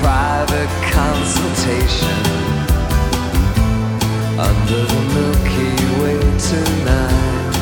private 0.00 0.70
consultation 0.92 2.22
under 4.38 4.80
the 4.92 5.00
Milky 5.14 5.74
Way 6.00 6.20
tonight. 6.50 7.52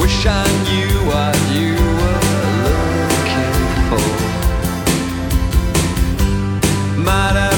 Wish 0.00 0.26
I 0.26 0.44
knew 0.66 0.92
what 1.10 1.36
you 1.56 1.72
were 2.00 2.24
looking 2.68 3.58
for. 3.88 4.10
Might 7.08 7.36
have 7.44 7.57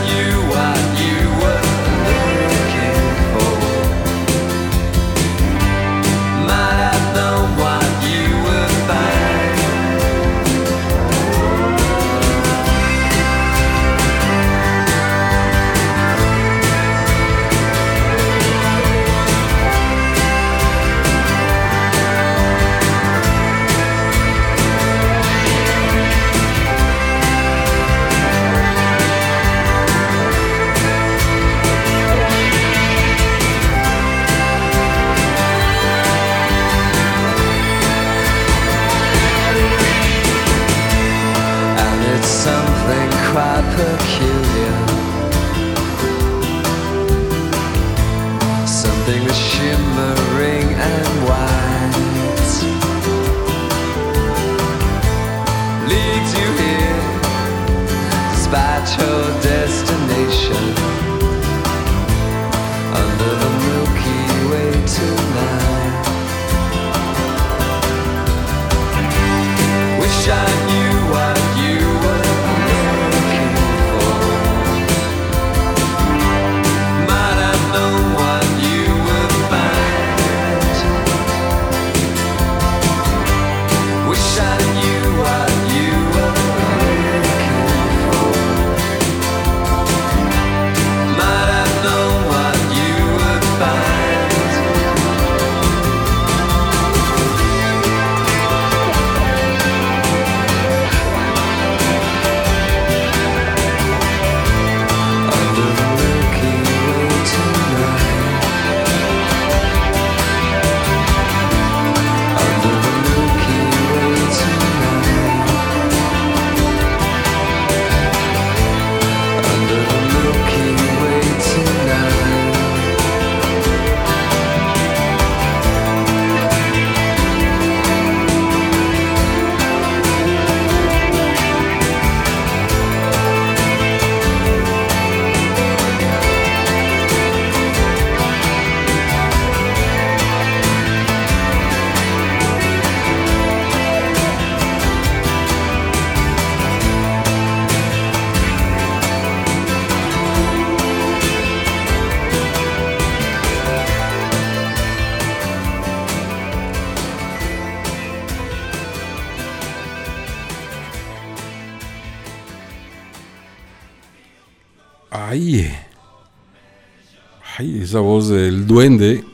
esa 167.91 167.99
voz 167.99 168.29
del 168.29 168.65
duende. 168.65 169.25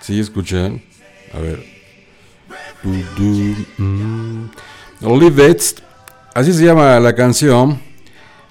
Sí, 0.00 0.20
escuchan. 0.20 0.80
A 1.34 1.40
ver. 1.40 1.64
Mm. 2.84 4.46
Live 5.00 5.50
It. 5.50 5.62
Así 6.34 6.52
se 6.52 6.64
llama 6.64 7.00
la 7.00 7.16
canción. 7.16 7.80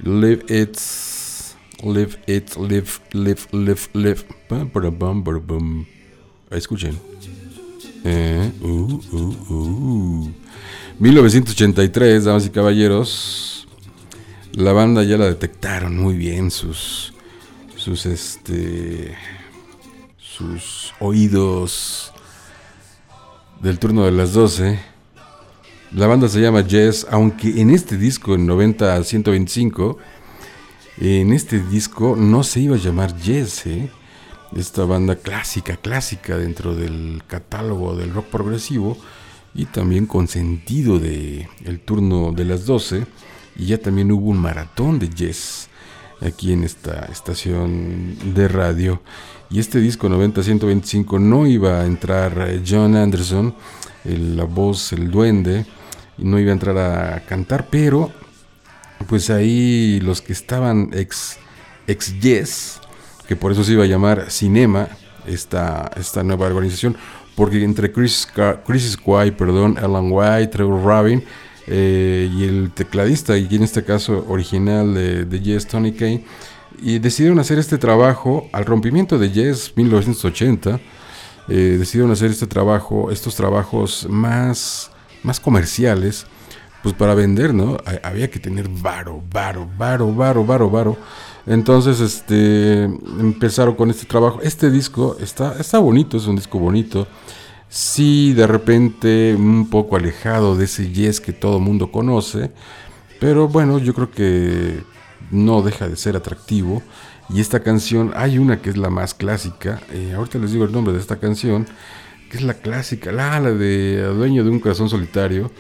Live 0.04 0.44
It. 0.50 0.78
Live 1.84 2.18
It. 2.28 2.58
Live, 2.58 2.88
live, 3.14 3.42
live, 3.54 3.82
live. 3.94 4.26
Escuchen. 6.52 7.00
Eh, 8.04 8.52
uh, 8.62 9.02
uh, 9.14 9.54
uh. 9.54 10.32
1983, 11.00 12.26
damas 12.26 12.46
y 12.46 12.50
caballeros. 12.50 13.70
La 14.52 14.74
banda 14.74 15.02
ya 15.04 15.18
la 15.18 15.28
detectaron 15.28 15.98
muy 15.98 16.18
bien 16.18 16.52
sus 16.52 17.07
sus 17.88 18.06
este 18.06 19.16
sus 20.18 20.94
oídos 21.00 22.12
del 23.62 23.80
turno 23.80 24.04
de 24.04 24.12
las 24.12 24.34
12. 24.34 24.78
La 25.94 26.06
banda 26.06 26.28
se 26.28 26.42
llama 26.42 26.68
Jazz, 26.68 27.08
aunque 27.10 27.62
en 27.62 27.70
este 27.70 27.96
disco 27.98 28.36
en 28.36 28.46
90 28.46 28.94
a 28.94 29.02
125 29.02 30.00
en 30.98 31.32
este 31.32 31.62
disco 31.62 32.18
no 32.18 32.44
se 32.44 32.60
iba 32.60 32.76
a 32.76 32.80
llamar 32.80 33.16
Jazz, 33.16 33.66
¿eh? 33.68 33.90
esta 34.54 34.84
banda 34.84 35.16
clásica, 35.16 35.78
clásica 35.78 36.38
dentro 36.38 36.76
del 36.76 37.24
catálogo 37.26 37.96
del 37.96 38.14
rock 38.14 38.26
progresivo 38.26 38.98
y 39.56 39.64
también 39.64 40.08
con 40.08 40.28
sentido 40.28 41.00
de 41.00 41.48
turno 41.86 42.34
de 42.34 42.44
las 42.44 42.66
12 42.66 43.08
y 43.56 43.68
ya 43.68 43.78
también 43.78 44.12
hubo 44.12 44.30
un 44.30 44.40
maratón 44.40 45.00
de 45.00 45.08
jazz 45.08 45.70
aquí 46.22 46.54
en 46.54 46.64
esta 46.64 47.06
estación 47.12 48.16
de 48.34 48.48
radio. 48.48 49.02
Y 49.50 49.60
este 49.60 49.80
disco 49.80 50.10
90-125 50.10 51.20
no 51.20 51.48
iba 51.48 51.82
a 51.82 51.86
entrar 51.86 52.34
eh, 52.50 52.62
John 52.68 52.96
Anderson 52.96 53.56
el- 54.04 54.36
la 54.36 54.44
voz, 54.44 54.92
el 54.94 55.10
duende 55.12 55.66
y 56.18 56.24
no 56.26 56.40
iba 56.40 56.50
a 56.50 56.54
entrar 56.54 56.78
a 56.78 57.26
cantar 57.26 57.68
pero 57.70 58.12
pues 59.08 59.30
ahí 59.30 60.00
los 60.02 60.22
que 60.22 60.34
estaban 60.34 60.90
ex, 60.94 61.38
ex 61.86 62.20
Yes, 62.20 62.80
que 63.28 63.36
por 63.36 63.52
eso 63.52 63.64
se 63.64 63.74
iba 63.74 63.84
a 63.84 63.88
llamar 63.88 64.32
Cinema, 64.32 64.88
esta, 65.28 65.92
esta 65.96 66.24
nueva 66.24 66.48
organización, 66.48 66.98
porque 67.36 67.64
entre 67.64 67.92
Chris, 67.92 68.28
Chris 68.66 68.92
Squire, 68.94 69.34
perdón, 69.34 69.78
Alan 69.78 70.10
White, 70.12 70.48
Trevor 70.48 70.84
Rabin 70.84 71.24
eh, 71.68 72.30
y 72.34 72.44
el 72.46 72.72
tecladista, 72.74 73.38
y 73.38 73.48
en 73.52 73.64
este 73.64 73.84
caso 73.84 74.26
original 74.30 74.94
de, 74.94 75.26
de 75.26 75.60
Tony 75.62 75.92
Kane, 75.92 76.24
y 76.82 77.00
decidieron 77.00 77.40
hacer 77.40 77.60
este 77.60 77.78
trabajo 77.78 78.48
al 78.54 78.66
rompimiento 78.66 79.18
de 79.18 79.32
Yes 79.32 79.74
1980. 79.76 80.80
eh, 81.50 81.78
decidieron 81.80 82.12
hacer 82.12 82.30
este 82.30 82.46
trabajo, 82.48 83.10
estos 83.12 83.36
trabajos 83.36 84.06
más, 84.10 84.92
más 85.24 85.40
comerciales, 85.40 86.26
pues 86.84 86.94
para 86.94 87.16
vender, 87.16 87.54
¿no? 87.54 87.78
Ha- 87.86 88.08
Había 88.10 88.30
que 88.30 88.40
tener 88.40 88.68
varo, 88.70 89.24
varo, 89.34 89.68
varo, 89.78 90.14
varo, 90.14 90.46
varo, 90.46 90.70
varo. 90.70 90.98
Entonces, 91.46 92.02
este, 92.02 92.84
empezaron 92.84 93.76
con 93.76 93.90
este 93.90 94.06
trabajo. 94.06 94.40
Este 94.44 94.70
disco 94.70 95.16
está, 95.22 95.56
está 95.60 95.80
bonito, 95.80 96.18
es 96.18 96.28
un 96.28 96.36
disco 96.36 96.60
bonito. 96.60 97.08
Sí, 97.70 98.34
de 98.34 98.48
repente 98.48 99.36
un 99.36 99.70
poco 99.70 99.98
alejado 99.98 100.56
de 100.56 100.66
ese 100.66 100.90
yes 100.92 101.20
que 101.20 101.34
todo 101.34 101.60
mundo 101.60 101.92
conoce. 101.92 102.52
Pero 103.20 103.48
bueno, 103.48 103.80
yo 103.80 103.94
creo 103.94 104.12
que 104.12 104.84
no 105.32 105.62
deja 105.62 105.88
de 105.88 105.98
ser 105.98 106.16
atractivo. 106.16 106.82
Y 107.30 107.42
esta 107.42 107.62
canción, 107.62 108.14
hay 108.16 108.38
una 108.38 108.62
que 108.62 108.70
es 108.70 108.78
la 108.78 108.90
más 108.90 109.14
clásica. 109.14 109.82
eh, 109.92 110.14
ahorita 110.16 110.40
les 110.40 110.52
digo 110.54 110.64
el 110.66 110.72
nombre 110.72 110.94
de 110.94 111.00
esta 111.00 111.18
canción. 111.18 111.68
Que 112.32 112.38
es 112.38 112.44
la 112.44 112.56
clásica, 112.56 113.12
la, 113.12 113.40
de 113.42 114.04
Dueño 114.04 114.44
de 114.44 114.50
un 114.50 114.60
corazón 114.60 114.90
solitario. 114.90 115.52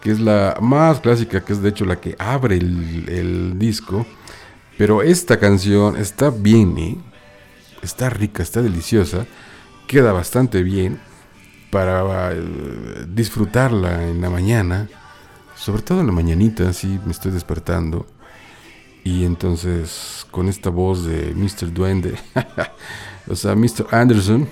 Que 0.00 0.10
es 0.10 0.20
la 0.20 0.56
más 0.60 1.00
clásica, 1.00 1.44
que 1.44 1.52
es 1.52 1.62
de 1.62 1.68
hecho 1.68 1.84
la 1.84 2.00
que 2.00 2.16
abre 2.18 2.56
el, 2.56 3.04
el 3.08 3.58
disco. 3.58 4.06
Pero 4.78 5.02
esta 5.02 5.38
canción 5.38 5.96
está 5.96 6.30
bien, 6.30 6.78
¿eh? 6.78 6.96
Está 7.82 8.08
rica, 8.10 8.42
está 8.42 8.62
deliciosa. 8.62 9.26
Queda 9.86 10.12
bastante 10.12 10.62
bien 10.62 10.98
para 11.72 12.32
eh, 12.32 13.06
disfrutarla 13.08 14.06
en 14.06 14.20
la 14.20 14.28
mañana. 14.28 14.90
Sobre 15.56 15.80
todo 15.80 16.00
en 16.00 16.06
la 16.06 16.12
mañanita, 16.12 16.68
así 16.68 17.00
me 17.06 17.12
estoy 17.12 17.32
despertando. 17.32 18.06
Y 19.04 19.24
entonces 19.24 20.26
con 20.30 20.50
esta 20.50 20.68
voz 20.68 21.06
de 21.06 21.34
Mr. 21.34 21.72
Duende, 21.72 22.14
o 23.26 23.34
sea, 23.34 23.54
Mr. 23.54 23.86
Anderson, 23.90 24.46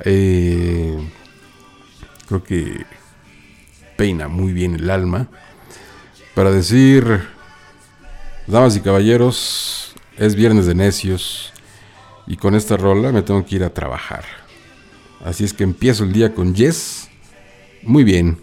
eh, 0.00 0.98
creo 2.26 2.42
que 2.42 2.84
peina 3.96 4.26
muy 4.26 4.52
bien 4.52 4.74
el 4.74 4.90
alma 4.90 5.28
para 6.34 6.50
decir, 6.50 7.28
damas 8.48 8.76
y 8.76 8.80
caballeros, 8.80 9.94
es 10.16 10.34
viernes 10.34 10.66
de 10.66 10.74
necios 10.74 11.52
y 12.26 12.36
con 12.36 12.56
esta 12.56 12.76
rola 12.76 13.12
me 13.12 13.22
tengo 13.22 13.44
que 13.46 13.56
ir 13.56 13.64
a 13.64 13.72
trabajar. 13.72 14.39
Así 15.24 15.44
es 15.44 15.52
que 15.52 15.64
empiezo 15.64 16.04
el 16.04 16.12
día 16.12 16.34
con 16.34 16.54
Yes. 16.54 17.08
Muy 17.82 18.04
bien. 18.04 18.38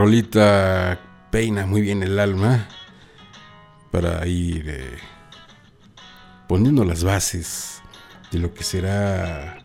Rolita 0.00 0.98
peina 1.30 1.66
muy 1.66 1.82
bien 1.82 2.02
el 2.02 2.18
alma 2.18 2.66
para 3.90 4.26
ir 4.26 4.64
eh, 4.66 4.96
poniendo 6.48 6.86
las 6.86 7.04
bases 7.04 7.82
de 8.32 8.38
lo 8.38 8.54
que 8.54 8.64
será 8.64 9.58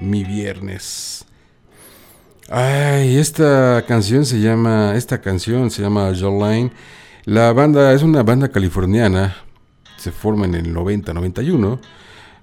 mi 0.00 0.24
viernes. 0.24 1.26
Ay, 2.48 3.18
esta 3.18 3.84
canción 3.86 4.24
se 4.24 4.40
llama, 4.40 4.94
esta 4.96 5.20
canción 5.20 5.70
se 5.70 5.82
llama 5.82 6.14
Jolene. 6.18 6.72
La 7.26 7.52
banda 7.52 7.92
es 7.92 8.02
una 8.02 8.22
banda 8.22 8.48
californiana, 8.48 9.36
se 9.98 10.12
forma 10.12 10.46
en 10.46 10.54
el 10.54 10.74
90-91. 10.74 11.78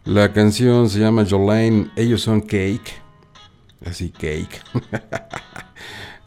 La 0.06 0.32
canción 0.32 0.88
se 0.92 1.00
llama 1.00 1.26
Jolene, 1.28 1.90
ellos 1.96 2.22
son 2.22 2.42
Cake, 2.42 3.02
así 3.84 4.12
Cake. 4.12 4.62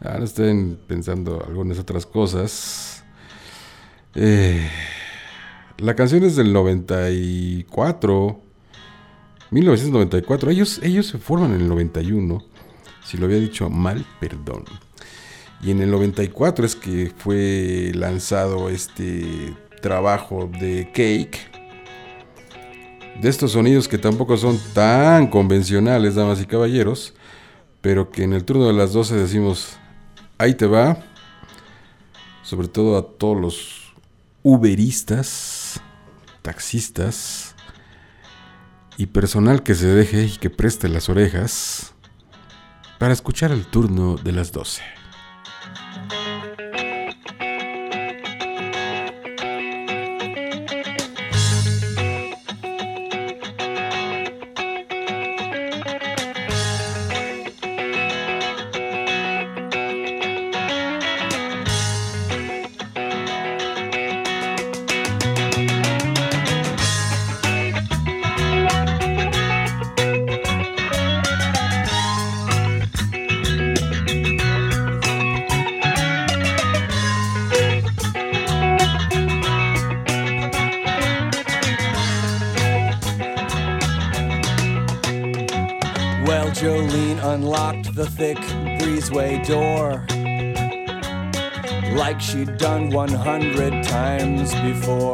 Ahora 0.05 0.25
estén 0.25 0.77
pensando 0.87 1.43
algunas 1.47 1.79
otras 1.79 2.05
cosas. 2.05 3.03
Eh, 4.13 4.69
la 5.77 5.95
canción 5.95 6.23
es 6.23 6.35
del 6.35 6.53
94, 6.53 8.39
1994. 9.49 10.51
Ellos, 10.51 10.79
ellos 10.83 11.07
se 11.07 11.17
forman 11.17 11.55
en 11.55 11.61
el 11.61 11.67
91. 11.67 12.43
Si 13.03 13.17
lo 13.17 13.25
había 13.25 13.39
dicho 13.39 13.69
mal, 13.69 14.05
perdón. 14.19 14.65
Y 15.61 15.71
en 15.71 15.81
el 15.81 15.89
94 15.89 16.65
es 16.65 16.75
que 16.75 17.11
fue 17.17 17.91
lanzado 17.95 18.69
este 18.69 19.55
trabajo 19.81 20.49
de 20.59 20.91
Cake. 20.93 21.39
De 23.21 23.29
estos 23.29 23.53
sonidos 23.53 23.87
que 23.87 23.97
tampoco 23.97 24.37
son 24.37 24.59
tan 24.73 25.27
convencionales, 25.27 26.15
damas 26.15 26.41
y 26.41 26.45
caballeros. 26.45 27.15
Pero 27.81 28.11
que 28.11 28.23
en 28.23 28.33
el 28.33 28.45
turno 28.45 28.67
de 28.67 28.73
las 28.73 28.93
12 28.93 29.15
decimos, 29.15 29.77
ahí 30.37 30.53
te 30.53 30.65
va. 30.65 30.97
Sobre 32.43 32.67
todo 32.67 32.97
a 32.97 33.17
todos 33.17 33.41
los 33.41 33.93
uberistas, 34.43 35.81
taxistas 36.41 37.55
y 38.97 39.07
personal 39.07 39.63
que 39.63 39.73
se 39.73 39.87
deje 39.87 40.25
y 40.25 40.37
que 40.37 40.49
preste 40.49 40.87
las 40.87 41.09
orejas 41.09 41.93
para 42.99 43.13
escuchar 43.13 43.51
el 43.51 43.65
turno 43.65 44.15
de 44.15 44.31
las 44.31 44.51
12. 44.51 44.83
Like 92.15 92.23
she'd 92.23 92.57
done 92.57 92.89
100 92.91 93.83
times 93.83 94.53
before. 94.61 95.13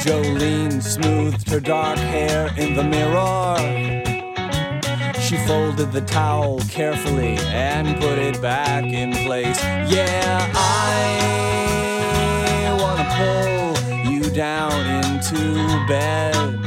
Jolene 0.00 0.80
smoothed 0.80 1.50
her 1.50 1.58
dark 1.58 1.98
hair 1.98 2.50
in 2.56 2.74
the 2.74 2.84
mirror. 2.84 3.56
She 5.20 5.36
folded 5.48 5.90
the 5.92 6.02
towel 6.02 6.60
carefully 6.68 7.36
and 7.48 8.00
put 8.00 8.18
it 8.18 8.40
back 8.40 8.84
in 8.84 9.12
place. 9.26 9.60
Yeah, 9.90 10.48
I 10.54 11.16
wanna 12.80 13.08
pull 13.18 13.74
you 14.12 14.30
down 14.30 14.72
into 15.04 15.56
bed. 15.88 16.59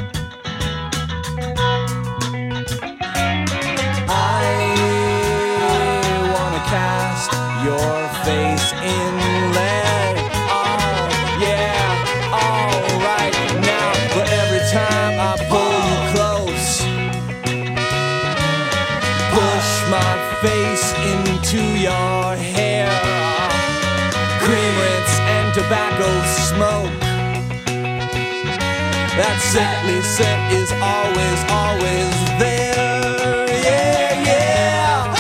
Scent 29.53 30.51
is 30.51 30.71
always, 30.81 31.43
always 31.51 32.39
there. 32.39 33.45
Yeah, 33.61 34.25
yeah. 34.25 35.15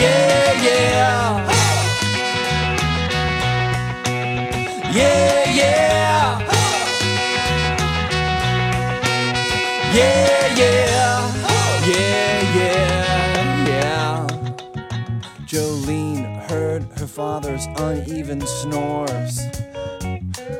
Yeah, 0.00 0.62
yeah. 0.66 1.46
Yeah, 4.90 5.44
yeah. 5.60 6.40
Yeah, 9.94 10.56
yeah. 10.56 11.18
Yeah, 11.86 12.56
yeah, 12.56 13.66
yeah. 13.68 14.26
Jolene 15.46 16.42
heard 16.48 16.82
her 16.98 17.06
father's 17.06 17.66
uneven 17.76 18.40
snores. 18.44 19.59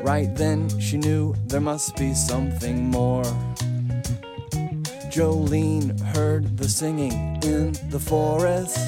Right 0.03 0.35
then, 0.35 0.69
she 0.81 0.97
knew 0.97 1.35
there 1.47 1.61
must 1.61 1.95
be 1.97 2.15
something 2.15 2.89
more. 2.89 3.25
Jolene 5.11 6.01
heard 6.15 6.57
the 6.57 6.69
singing 6.69 7.39
in 7.43 7.73
the 7.91 8.01
forest. 8.01 8.79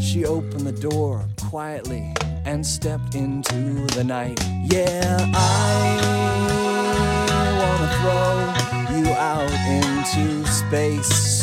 She 0.00 0.24
opened 0.24 0.66
the 0.66 0.72
door 0.72 1.26
quietly 1.38 2.14
and 2.44 2.66
stepped 2.66 3.14
into 3.14 3.86
the 3.94 4.04
night. 4.04 4.40
Yeah, 4.64 5.18
I 5.34 6.00
wanna 7.60 7.88
throw 8.00 8.96
you 8.96 9.12
out 9.12 9.52
into 9.68 10.46
space. 10.46 11.39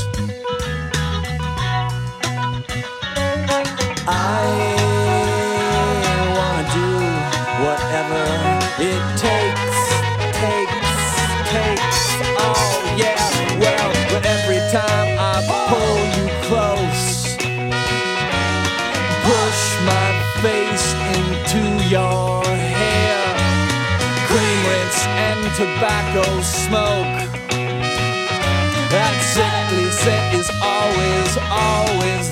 Tobacco 25.78 26.24
smoke. 26.42 27.18
That 28.90 29.14
sickly 29.22 29.92
scent 29.92 30.34
is 30.34 30.50
always, 30.64 31.38
always 31.54 32.27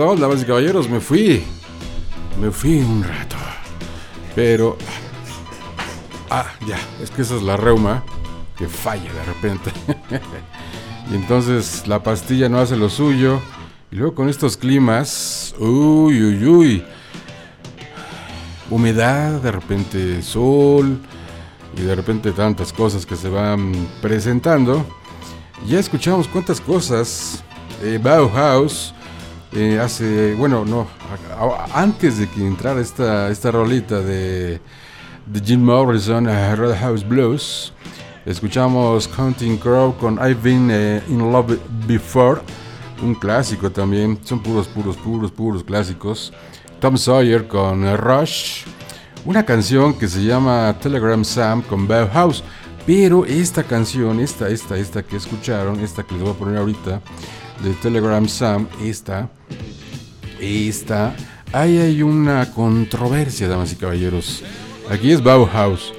perdón, 0.00 0.18
damas 0.18 0.40
y 0.40 0.46
caballeros, 0.46 0.88
me 0.88 0.98
fui. 0.98 1.44
Me 2.40 2.50
fui 2.50 2.78
un 2.78 3.04
rato. 3.04 3.36
Pero... 4.34 4.78
Ah, 6.30 6.46
ya, 6.66 6.78
es 7.02 7.10
que 7.10 7.20
esa 7.20 7.36
es 7.36 7.42
la 7.42 7.58
reuma 7.58 8.02
que 8.56 8.66
falla 8.66 9.12
de 9.12 9.24
repente. 9.24 9.70
y 11.12 11.14
entonces 11.16 11.86
la 11.86 12.02
pastilla 12.02 12.48
no 12.48 12.60
hace 12.60 12.76
lo 12.76 12.88
suyo. 12.88 13.40
Y 13.92 13.96
luego 13.96 14.14
con 14.14 14.30
estos 14.30 14.56
climas, 14.56 15.54
uy, 15.58 16.22
uy, 16.22 16.46
uy. 16.46 16.84
Humedad, 18.70 19.42
de 19.42 19.52
repente 19.52 20.22
sol 20.22 20.98
y 21.76 21.82
de 21.82 21.94
repente 21.94 22.32
tantas 22.32 22.72
cosas 22.72 23.04
que 23.04 23.16
se 23.16 23.28
van 23.28 23.74
presentando. 24.00 24.86
Ya 25.66 25.78
escuchamos 25.78 26.26
cuántas 26.26 26.58
cosas. 26.58 27.44
Bauhaus 28.02 28.89
eh, 29.52 29.80
hace, 29.80 30.34
bueno, 30.34 30.64
no, 30.64 30.86
antes 31.74 32.18
de 32.18 32.28
que 32.28 32.46
entrara 32.46 32.80
esta, 32.80 33.28
esta 33.30 33.50
rolita 33.50 34.00
de, 34.00 34.60
de 35.26 35.40
Jim 35.44 35.60
Morrison, 35.60 36.28
eh, 36.28 36.54
Red 36.54 36.76
House 36.78 37.06
Blues, 37.06 37.72
escuchamos 38.24 39.08
Counting 39.08 39.58
Crow 39.58 39.96
con 39.96 40.14
I've 40.14 40.40
Been 40.42 40.68
eh, 40.70 41.02
in 41.08 41.32
Love 41.32 41.58
Before, 41.86 42.40
un 43.02 43.14
clásico 43.14 43.70
también, 43.70 44.18
son 44.22 44.40
puros, 44.40 44.68
puros, 44.68 44.96
puros, 44.96 45.32
puros 45.32 45.64
clásicos. 45.64 46.32
Tom 46.80 46.96
Sawyer 46.96 47.46
con 47.46 47.96
Rush, 47.98 48.64
una 49.24 49.44
canción 49.44 49.94
que 49.94 50.08
se 50.08 50.22
llama 50.22 50.74
Telegram 50.80 51.22
Sam 51.24 51.62
con 51.62 51.86
Bauhaus. 51.86 52.42
Pero 52.86 53.26
esta 53.26 53.62
canción, 53.62 54.20
esta, 54.20 54.48
esta, 54.48 54.78
esta 54.78 55.02
que 55.02 55.16
escucharon, 55.16 55.78
esta 55.80 56.02
que 56.02 56.14
les 56.14 56.22
voy 56.22 56.32
a 56.32 56.34
poner 56.34 56.56
ahorita, 56.56 57.02
de 57.62 57.74
Telegram 57.74 58.26
Sam, 58.28 58.66
esta, 58.82 59.30
esta, 60.40 61.14
ahí 61.52 61.78
hay 61.78 62.02
una 62.02 62.50
controversia, 62.52 63.48
damas 63.48 63.72
y 63.72 63.76
caballeros. 63.76 64.42
Aquí 64.90 65.10
es 65.12 65.22
Bauhaus, 65.22 65.92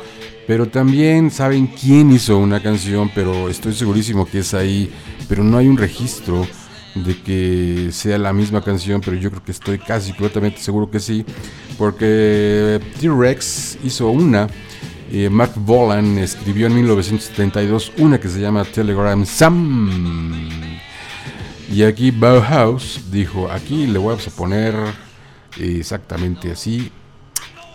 pero 0.48 0.68
también 0.68 1.32
saben 1.32 1.68
quién 1.68 2.12
hizo 2.12 2.38
una 2.38 2.62
canción, 2.62 3.12
pero 3.14 3.50
estoy 3.50 3.74
segurísimo 3.74 4.26
que 4.26 4.40
es 4.40 4.54
ahí, 4.54 4.92
pero 5.30 5.44
no 5.44 5.58
hay 5.58 5.68
un 5.68 5.78
registro 5.78 6.46
de 6.96 7.22
que 7.22 7.90
sea 7.92 8.18
la 8.18 8.34
misma 8.34 8.62
canción, 8.64 9.02
pero 9.02 9.16
yo 9.16 9.30
creo 9.30 9.44
que 9.44 9.52
estoy 9.52 9.80
casi 9.80 10.12
completamente 10.12 10.60
seguro 10.60 10.90
que 10.90 11.00
sí, 11.00 11.26
porque 11.78 12.80
T-Rex 13.00 13.78
hizo 13.84 14.10
una, 14.10 14.48
eh, 15.12 15.30
Mark 15.30 15.54
Bolan 15.56 16.18
escribió 16.18 16.68
en 16.68 16.76
1972 16.76 17.94
una 17.98 18.20
que 18.20 18.30
se 18.30 18.40
llama 18.40 18.64
Telegram 18.64 19.26
Sam. 19.26 20.71
Y 21.72 21.84
aquí 21.84 22.12
Bauhaus 22.12 23.00
dijo, 23.12 23.50
aquí 23.50 23.88
le 23.88 23.98
voy 23.98 24.14
a 24.14 24.32
poner 24.32 24.76
exactamente 25.58 26.52
así, 26.52 26.92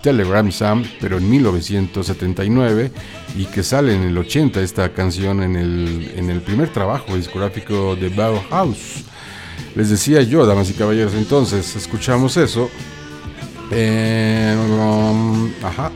Telegram 0.02 0.52
Sam, 0.52 0.84
pero 1.00 1.16
en 1.16 1.30
1979, 1.30 2.92
y 3.36 3.46
que 3.46 3.62
sale 3.62 3.94
en 3.94 4.02
el 4.02 4.18
80 4.18 4.60
esta 4.60 4.90
canción 4.90 5.42
en 5.42 5.56
el, 5.56 6.12
en 6.14 6.28
el 6.28 6.42
primer 6.42 6.68
trabajo 6.74 7.16
discográfico 7.16 7.96
de 7.96 8.10
Bauhaus. 8.10 9.04
Les 9.74 9.88
decía 9.88 10.20
yo, 10.20 10.44
damas 10.44 10.68
y 10.68 10.74
caballeros, 10.74 11.14
entonces 11.14 11.74
escuchamos 11.74 12.36
eso. 12.36 12.68
Eh, 13.70 14.54
ajá. 15.62 15.90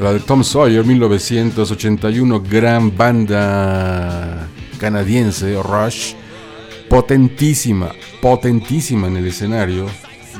La 0.00 0.14
de 0.14 0.20
Tom 0.20 0.42
Sawyer, 0.42 0.86
1981, 0.86 2.40
gran 2.48 2.96
banda 2.96 4.48
canadiense, 4.78 5.60
Rush 5.62 6.14
potentísima, 6.88 7.92
potentísima 8.20 9.08
en 9.08 9.16
el 9.16 9.26
escenario. 9.26 9.86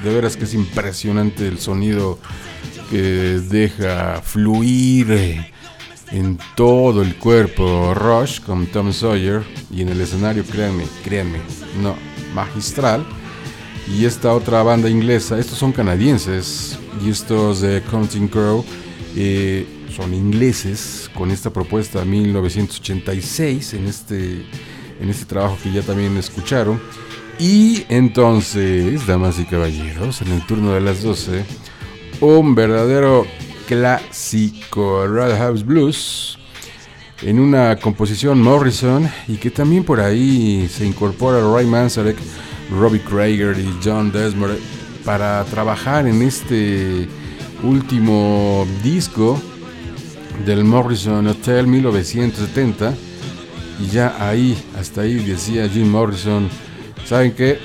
De 0.02 0.14
veras 0.14 0.36
que 0.36 0.44
es 0.44 0.54
impresionante 0.54 1.48
el 1.48 1.58
sonido 1.58 2.18
que 2.90 3.40
deja 3.50 4.22
fluir 4.22 5.52
en 6.10 6.38
todo 6.56 7.02
el 7.02 7.16
cuerpo 7.16 7.94
Rush 7.94 8.40
con 8.40 8.66
Tom 8.66 8.92
Sawyer 8.92 9.42
y 9.70 9.82
en 9.82 9.88
el 9.88 10.00
escenario, 10.00 10.44
créanme, 10.44 10.84
créanme, 11.04 11.38
no, 11.82 11.96
magistral. 12.34 13.04
Y 13.88 14.04
esta 14.04 14.34
otra 14.34 14.62
banda 14.62 14.88
inglesa, 14.88 15.38
estos 15.38 15.58
son 15.58 15.72
canadienses 15.72 16.78
y 17.04 17.10
estos 17.10 17.60
de 17.60 17.82
Counting 17.82 18.28
Crow 18.28 18.64
eh, 19.16 19.66
son 19.94 20.12
ingleses 20.14 21.10
con 21.14 21.30
esta 21.30 21.50
propuesta 21.50 22.04
1986 22.04 23.74
en 23.74 23.86
este 23.86 24.44
en 25.00 25.10
este 25.10 25.24
trabajo 25.24 25.58
que 25.62 25.72
ya 25.72 25.82
también 25.82 26.16
escucharon. 26.16 26.80
Y 27.38 27.84
entonces, 27.88 29.06
damas 29.06 29.38
y 29.38 29.44
caballeros, 29.44 30.22
en 30.22 30.32
el 30.32 30.44
turno 30.46 30.72
de 30.72 30.80
las 30.80 31.02
12, 31.02 31.44
un 32.20 32.54
verdadero 32.54 33.26
clásico 33.68 35.06
Red 35.06 35.36
House 35.36 35.64
Blues 35.64 36.38
en 37.22 37.38
una 37.38 37.76
composición 37.76 38.40
Morrison 38.40 39.08
y 39.26 39.36
que 39.36 39.50
también 39.50 39.84
por 39.84 40.00
ahí 40.00 40.68
se 40.68 40.86
incorpora 40.86 41.40
Ray 41.40 41.66
Manzarek, 41.66 42.16
Robbie 42.70 43.00
Krieger 43.00 43.58
y 43.58 43.72
John 43.84 44.12
Desmond 44.12 44.58
para 45.04 45.44
trabajar 45.44 46.06
en 46.06 46.22
este 46.22 47.08
último 47.62 48.66
disco 48.82 49.40
del 50.44 50.64
Morrison 50.64 51.26
Hotel 51.26 51.66
1970 51.66 52.94
y 53.78 53.86
ya 53.86 54.16
ahí, 54.18 54.56
hasta 54.78 55.02
ahí 55.02 55.14
decía 55.14 55.68
Jim 55.68 55.88
Morrison, 55.90 56.48
¿saben 57.05 57.32
qué? 57.32 57.59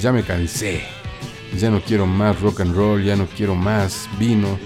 Ya 0.00 0.12
me 0.12 0.22
cansé, 0.22 0.82
ya 1.58 1.70
no 1.70 1.80
quiero 1.80 2.06
más 2.06 2.40
rock 2.40 2.60
and 2.60 2.74
roll, 2.74 3.02
ya 3.02 3.16
no 3.16 3.26
quiero 3.26 3.54
más 3.54 4.08
vino, 4.18 4.58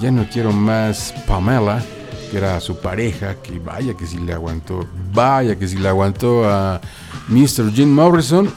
ya 0.00 0.10
no 0.10 0.26
quiero 0.28 0.52
más 0.52 1.14
Pamela, 1.26 1.84
que 2.30 2.38
era 2.38 2.60
su 2.60 2.78
pareja, 2.78 3.34
que 3.42 3.58
vaya 3.58 3.94
que 3.94 4.06
si 4.06 4.18
le 4.18 4.32
aguantó, 4.32 4.88
vaya 5.12 5.58
que 5.58 5.68
si 5.68 5.76
le 5.76 5.88
aguantó 5.88 6.48
a 6.48 6.80
Mr. 7.28 7.72
Jim 7.72 7.92
Morrison, 7.92 8.50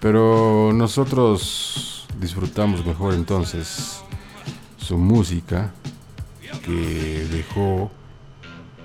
pero 0.00 0.72
nosotros 0.74 2.06
disfrutamos 2.18 2.84
mejor 2.84 3.14
entonces 3.14 4.02
su 4.76 4.98
música 4.98 5.70
que 6.64 7.26
dejó 7.30 7.90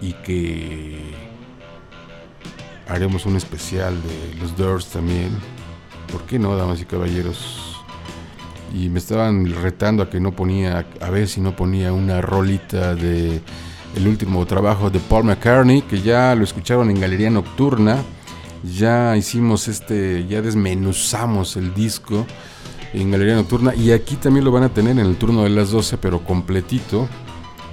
y 0.02 0.14
que 0.14 1.00
haremos 2.88 3.26
un 3.26 3.36
especial 3.36 3.96
de 4.02 4.40
los 4.40 4.56
Doors 4.58 4.88
también. 4.88 5.30
¿Por 6.12 6.24
qué 6.24 6.40
no, 6.40 6.56
damas 6.56 6.82
y 6.82 6.86
caballeros? 6.86 7.84
Y 8.74 8.90
me 8.90 9.00
estaban 9.00 9.46
retando 9.62 10.04
a 10.04 10.10
que 10.10 10.20
no 10.20 10.36
ponía, 10.36 10.86
a 11.02 11.10
ver 11.10 11.28
si 11.28 11.42
no 11.42 11.56
ponía 11.56 11.94
una 11.94 12.22
rolita 12.22 12.96
de 12.96 13.42
el 13.96 14.08
último 14.08 14.46
trabajo 14.46 14.90
de 14.90 15.00
Paul 15.00 15.24
McCartney, 15.26 15.82
que 15.84 16.02
ya 16.02 16.36
lo 16.36 16.44
escucharon 16.44 16.90
en 16.90 17.00
Galería 17.00 17.30
Nocturna. 17.30 18.04
Ya 18.64 19.16
hicimos 19.16 19.68
este, 19.68 20.26
ya 20.28 20.42
desmenuzamos 20.42 21.56
el 21.56 21.74
disco 21.74 22.26
en 22.94 23.12
Galería 23.12 23.36
Nocturna 23.36 23.76
y 23.76 23.92
aquí 23.92 24.16
también 24.16 24.44
lo 24.44 24.52
van 24.52 24.64
a 24.64 24.70
tener 24.70 24.94
en 24.94 25.06
el 25.06 25.16
turno 25.16 25.44
de 25.44 25.50
las 25.50 25.70
12, 25.70 25.98
pero 25.98 26.24
completito 26.24 27.08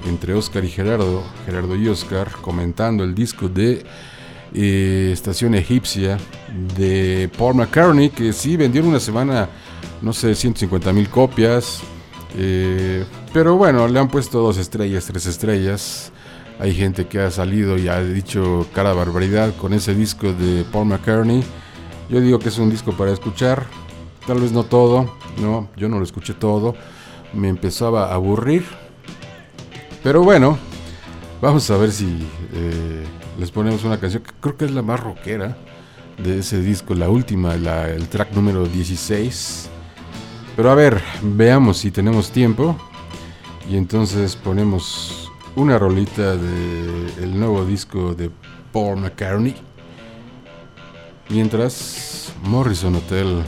entre 0.06 0.34
Oscar 0.34 0.64
y 0.64 0.68
Gerardo, 0.68 1.22
Gerardo 1.46 1.76
y 1.76 1.88
Oscar, 1.88 2.30
comentando 2.40 3.04
el 3.04 3.14
disco 3.14 3.48
de 3.48 3.84
eh, 4.54 5.10
Estación 5.12 5.54
Egipcia 5.54 6.18
de 6.76 7.30
Paul 7.36 7.56
McCartney, 7.56 8.10
que 8.10 8.32
sí 8.32 8.56
vendió 8.56 8.82
en 8.82 8.88
una 8.88 9.00
semana, 9.00 9.48
no 10.00 10.12
sé, 10.12 10.34
150 10.34 10.92
mil 10.92 11.08
copias. 11.08 11.80
eh, 12.36 13.04
pero 13.32 13.56
bueno, 13.56 13.88
le 13.88 13.98
han 13.98 14.08
puesto 14.08 14.40
dos 14.40 14.58
estrellas, 14.58 15.06
tres 15.06 15.26
estrellas. 15.26 16.12
Hay 16.58 16.74
gente 16.74 17.06
que 17.06 17.18
ha 17.18 17.30
salido 17.30 17.78
y 17.78 17.88
ha 17.88 18.02
dicho 18.02 18.66
cara 18.74 18.92
barbaridad 18.92 19.54
con 19.56 19.72
ese 19.72 19.94
disco 19.94 20.32
de 20.32 20.64
Paul 20.70 20.86
McCartney. 20.86 21.42
Yo 22.10 22.20
digo 22.20 22.38
que 22.38 22.50
es 22.50 22.58
un 22.58 22.68
disco 22.68 22.92
para 22.92 23.10
escuchar, 23.10 23.64
tal 24.26 24.38
vez 24.40 24.52
no 24.52 24.64
todo, 24.64 25.16
no, 25.40 25.70
yo 25.76 25.88
no 25.88 25.98
lo 25.98 26.04
escuché 26.04 26.34
todo, 26.34 26.74
me 27.32 27.48
empezaba 27.48 28.10
a 28.10 28.14
aburrir, 28.14 28.64
pero 30.02 30.22
bueno, 30.22 30.58
vamos 31.40 31.70
a 31.70 31.76
ver 31.76 31.92
si 31.92 32.26
eh, 32.52 33.04
les 33.38 33.50
ponemos 33.50 33.84
una 33.84 33.98
canción 33.98 34.22
que 34.22 34.32
creo 34.40 34.56
que 34.56 34.64
es 34.64 34.70
la 34.72 34.82
más 34.82 35.00
rockera 35.00 35.56
de 36.22 36.38
ese 36.40 36.60
disco, 36.60 36.94
la 36.94 37.08
última, 37.08 37.56
la- 37.56 37.88
el 37.88 38.08
track 38.08 38.32
número 38.32 38.66
16. 38.66 39.68
Pero 40.56 40.70
a 40.70 40.74
ver, 40.74 41.00
veamos 41.22 41.78
si 41.78 41.90
tenemos 41.90 42.30
tiempo. 42.30 42.76
Y 43.70 43.76
entonces 43.76 44.36
ponemos 44.36 45.30
una 45.54 45.78
rolita 45.78 46.36
del 46.36 47.38
nuevo 47.38 47.64
disco 47.64 48.12
de 48.14 48.30
Paul 48.72 48.98
McCartney. 49.00 49.54
Mientras, 51.28 52.32
Morrison 52.42 52.96
Hotel. 52.96 53.42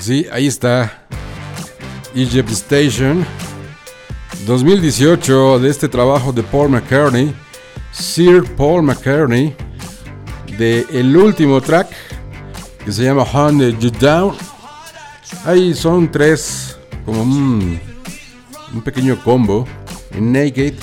Sí, 0.00 0.26
ahí 0.30 0.46
está. 0.46 1.06
Egypt 2.14 2.50
Station. 2.50 3.26
2018 4.46 5.58
de 5.58 5.68
este 5.68 5.88
trabajo 5.88 6.32
de 6.32 6.42
Paul 6.42 6.70
McCartney. 6.70 7.34
Sir 7.92 8.44
Paul 8.56 8.82
McCartney. 8.84 9.54
De 10.56 10.86
el 10.92 11.16
último 11.16 11.60
track. 11.60 11.88
Que 12.84 12.92
se 12.92 13.04
llama 13.04 13.24
Hunt 13.24 13.78
You 13.80 13.90
Down. 13.90 14.36
Ahí 15.44 15.74
son 15.74 16.10
tres. 16.10 16.78
Como 17.04 17.22
un, 17.22 17.80
pequeño 18.84 19.20
combo. 19.24 19.66
Naked 20.16 20.74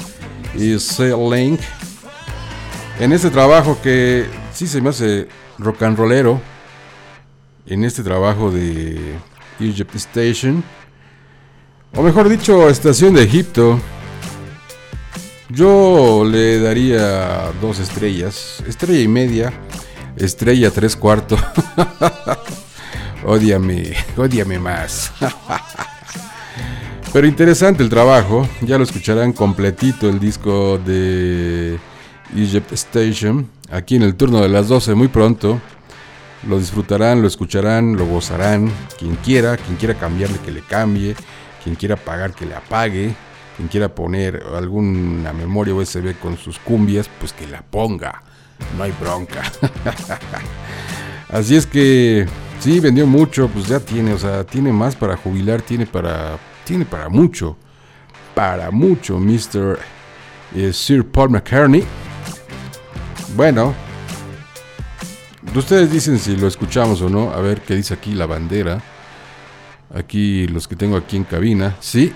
y 0.56 0.78
Sail 0.78 1.30
Link. 1.30 1.62
En 3.00 3.14
este 3.14 3.30
trabajo 3.30 3.78
que 3.82 4.26
sí 4.54 4.68
se 4.68 4.82
me 4.82 4.90
hace 4.90 5.28
rock 5.58 5.84
and 5.84 5.98
rollero 5.98 6.55
en 7.68 7.84
este 7.84 8.04
trabajo 8.04 8.52
de 8.52 9.16
Egypt 9.60 9.96
Station, 9.96 10.64
o 11.96 12.02
mejor 12.02 12.30
dicho, 12.30 12.70
Estación 12.70 13.14
de 13.14 13.24
Egipto, 13.24 13.80
yo 15.50 16.26
le 16.30 16.60
daría 16.60 17.52
dos 17.62 17.80
estrellas, 17.80 18.64
estrella 18.68 19.00
y 19.00 19.08
media, 19.08 19.54
estrella 20.18 20.72
tres 20.72 20.96
cuartos. 20.96 21.40
Ódiame, 23.26 23.94
ódiame 24.18 24.60
más. 24.60 25.12
Pero 27.14 27.28
interesante 27.28 27.82
el 27.82 27.90
trabajo, 27.90 28.48
ya 28.62 28.78
lo 28.78 28.84
escucharán 28.84 29.34
completito 29.34 30.10
el 30.10 30.20
disco 30.20 30.78
de 30.78 31.80
Egypt 32.36 32.74
Station, 32.74 33.50
aquí 33.72 33.96
en 33.96 34.04
el 34.04 34.16
turno 34.16 34.42
de 34.42 34.50
las 34.50 34.68
12 34.68 34.96
muy 34.96 35.08
pronto. 35.08 35.62
Lo 36.48 36.60
disfrutarán, 36.60 37.22
lo 37.22 37.28
escucharán, 37.28 37.96
lo 37.96 38.06
gozarán. 38.06 38.72
Quien 39.00 39.16
quiera, 39.16 39.58
quien 39.58 39.78
quiera 39.78 39.96
cambiarle, 39.96 40.38
que 40.40 40.52
le 40.52 40.62
cambie. 40.62 41.16
Quien 41.64 41.76
quiera 41.76 41.96
pagar, 41.96 42.34
que 42.34 42.46
le 42.46 42.56
apague. 42.56 43.16
Quien 43.56 43.68
quiera 43.68 43.94
poner 43.94 44.44
alguna 44.54 45.34
memoria 45.34 45.74
USB 45.74 46.14
con 46.20 46.38
sus 46.38 46.60
cumbias, 46.60 47.10
pues 47.20 47.34
que 47.34 47.48
la 47.48 47.62
ponga. 47.62 48.22
No 48.78 48.84
hay 48.84 48.94
bronca. 49.00 49.44
Así 51.30 51.56
es 51.56 51.66
que, 51.66 52.28
sí, 52.60 52.80
vendió 52.80 53.08
mucho, 53.08 53.48
pues 53.48 53.68
ya 53.68 53.80
tiene, 53.80 54.14
o 54.14 54.18
sea, 54.18 54.44
tiene 54.44 54.72
más 54.72 54.96
para 54.96 55.18
jubilar, 55.18 55.62
tiene 55.62 55.86
para, 55.86 56.38
tiene 56.64 56.86
para 56.86 57.10
mucho. 57.10 57.58
Para 58.36 58.70
mucho, 58.70 59.18
Mr. 59.18 59.80
eh, 60.56 60.72
Sir 60.74 61.06
Paul 61.06 61.32
McCartney. 61.32 61.84
Bueno, 63.36 63.74
Ustedes 65.54 65.92
dicen 65.92 66.20
si 66.20 66.36
lo 66.36 66.48
escuchamos 66.48 67.02
o 67.02 67.10
no. 67.10 67.32
A 67.32 67.40
ver 67.42 67.62
qué 67.62 67.76
dice 67.76 67.94
aquí 67.94 68.14
la 68.14 68.26
bandera. 68.26 68.82
Aquí 69.94 70.48
los 70.48 70.68
que 70.68 70.76
tengo 70.76 70.98
aquí 70.98 71.18
en 71.18 71.24
cabina. 71.24 71.76
Sí. 71.80 72.14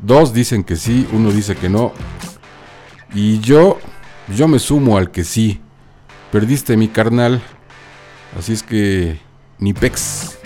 Dos 0.00 0.32
dicen 0.32 0.64
que 0.64 0.76
sí, 0.76 1.08
uno 1.12 1.30
dice 1.30 1.56
que 1.56 1.68
no. 1.68 1.92
Y 3.14 3.40
yo, 3.40 3.78
yo 4.34 4.48
me 4.48 4.58
sumo 4.58 4.96
al 4.96 5.10
que 5.10 5.24
sí. 5.24 5.60
Perdiste 6.30 6.76
mi 6.76 6.88
carnal. 6.88 7.42
Así 8.38 8.52
es 8.52 8.62
que 8.62 9.18
ni 9.58 9.72
pex. 9.72 10.38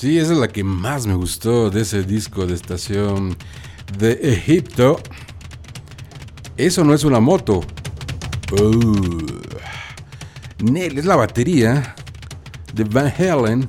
Sí, 0.00 0.18
esa 0.18 0.32
es 0.32 0.38
la 0.38 0.48
que 0.48 0.64
más 0.64 1.06
me 1.06 1.12
gustó 1.12 1.68
de 1.68 1.82
ese 1.82 2.02
disco 2.04 2.46
de 2.46 2.54
estación 2.54 3.36
de 3.98 4.12
Egipto. 4.32 4.98
Eso 6.56 6.84
no 6.84 6.94
es 6.94 7.04
una 7.04 7.20
moto. 7.20 7.60
Uh. 8.52 9.26
Nel, 10.60 10.96
es 10.96 11.04
la 11.04 11.16
batería 11.16 11.94
de 12.72 12.84
Van 12.84 13.12
Halen. 13.12 13.66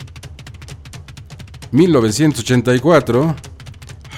1984. 1.74 3.36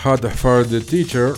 Hot 0.04 0.30
for 0.36 0.68
the 0.68 0.82
Teacher. 0.82 1.34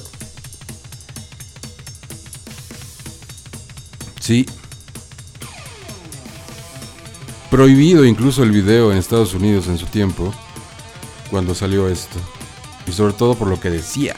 Sí. 4.19 4.45
Prohibido 7.49 8.03
incluso 8.03 8.43
el 8.43 8.52
video 8.52 8.91
en 8.91 8.97
Estados 8.97 9.34
Unidos 9.34 9.68
en 9.68 9.77
su 9.77 9.85
tiempo 9.85 10.34
cuando 11.30 11.56
salió 11.56 11.88
esto. 11.88 12.18
Y 12.88 12.91
sobre 12.91 13.14
todo 13.14 13.35
por 13.35 13.47
lo 13.47 13.60
que 13.60 13.69
decía. 13.69 14.15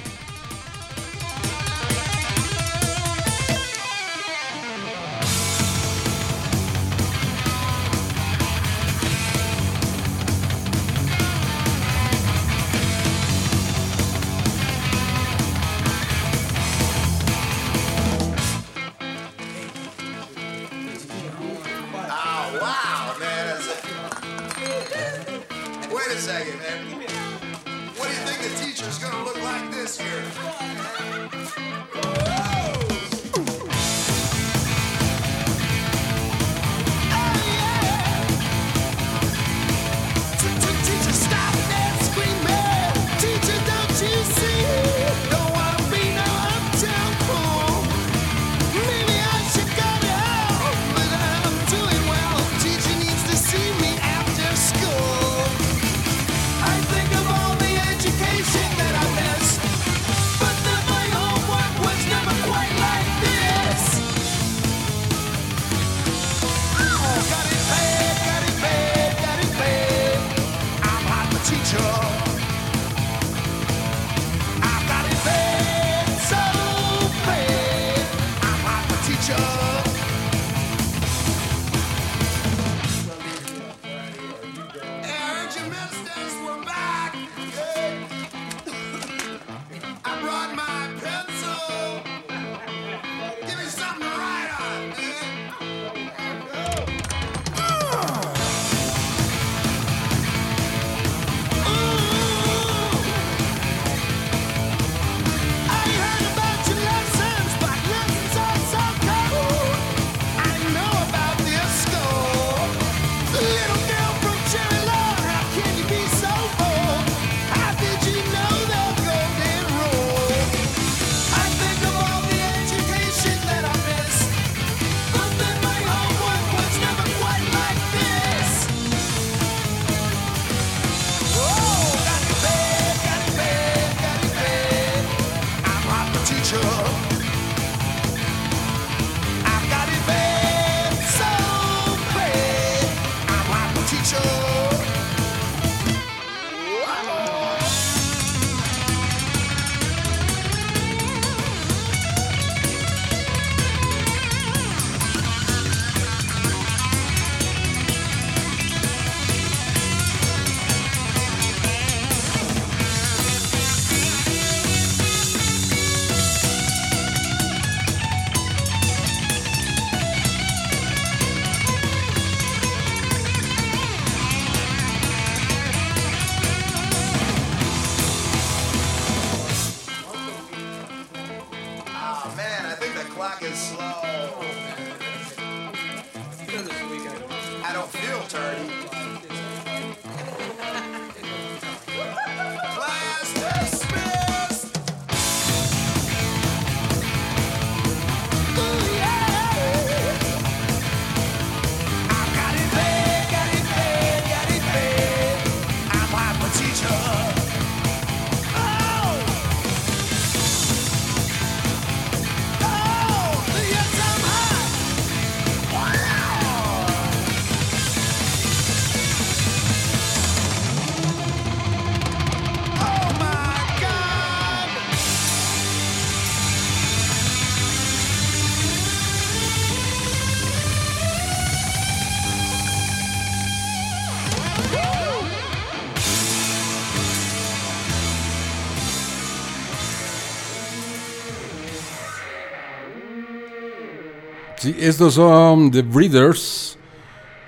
Estos 244.87 245.15
son 245.15 245.69
The 245.69 245.81
Breeders. 245.81 246.77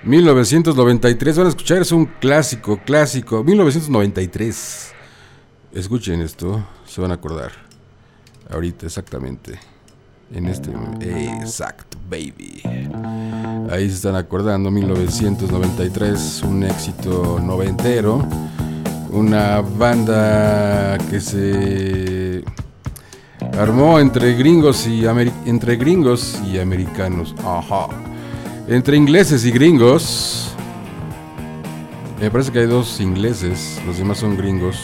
1993. 0.02 1.38
Van 1.38 1.46
a 1.46 1.48
escuchar, 1.48 1.80
es 1.80 1.90
un 1.90 2.04
clásico, 2.04 2.78
clásico. 2.84 3.42
1993. 3.42 4.92
Escuchen 5.72 6.20
esto, 6.20 6.62
se 6.84 7.00
van 7.00 7.12
a 7.12 7.14
acordar. 7.14 7.52
Ahorita, 8.50 8.84
exactamente. 8.84 9.58
En 10.34 10.48
este 10.48 10.70
Exacto, 11.40 11.96
baby. 12.10 12.60
Ahí 13.70 13.88
se 13.88 13.94
están 13.94 14.16
acordando, 14.16 14.70
1993, 14.70 16.42
un 16.42 16.64
éxito 16.64 17.40
noventero. 17.40 18.22
Una 19.12 19.62
banda 19.62 20.98
que 21.08 21.20
se 21.20 22.44
armó 23.58 23.98
entre 23.98 24.34
gringos 24.34 24.86
y 24.86 25.04
entre 25.46 25.76
gringos 25.76 26.40
y 26.46 26.58
americanos. 26.58 27.34
Ajá. 27.44 27.88
Entre 28.68 28.96
ingleses 28.96 29.44
y 29.44 29.50
gringos. 29.50 30.54
Me 32.20 32.30
parece 32.30 32.52
que 32.52 32.60
hay 32.60 32.66
dos 32.66 33.00
ingleses, 33.00 33.80
los 33.86 33.96
demás 33.98 34.18
son 34.18 34.36
gringos. 34.36 34.76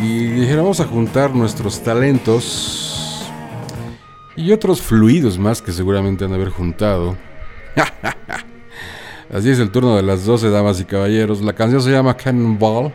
Y 0.00 0.24
dijeron, 0.24 0.64
vamos 0.64 0.80
a 0.80 0.84
juntar 0.84 1.32
nuestros 1.34 1.80
talentos 1.80 3.30
y 4.34 4.50
otros 4.50 4.82
fluidos 4.82 5.38
más 5.38 5.62
que 5.62 5.70
seguramente 5.72 6.24
han 6.24 6.30
de 6.30 6.36
haber 6.36 6.50
juntado. 6.50 7.16
Así 9.32 9.50
es 9.50 9.58
el 9.58 9.70
turno 9.70 9.96
de 9.96 10.02
las 10.02 10.24
12 10.24 10.50
damas 10.50 10.80
y 10.80 10.84
caballeros. 10.84 11.40
La 11.40 11.52
canción 11.52 11.80
se 11.80 11.90
llama 11.90 12.16
Cannonball. 12.16 12.92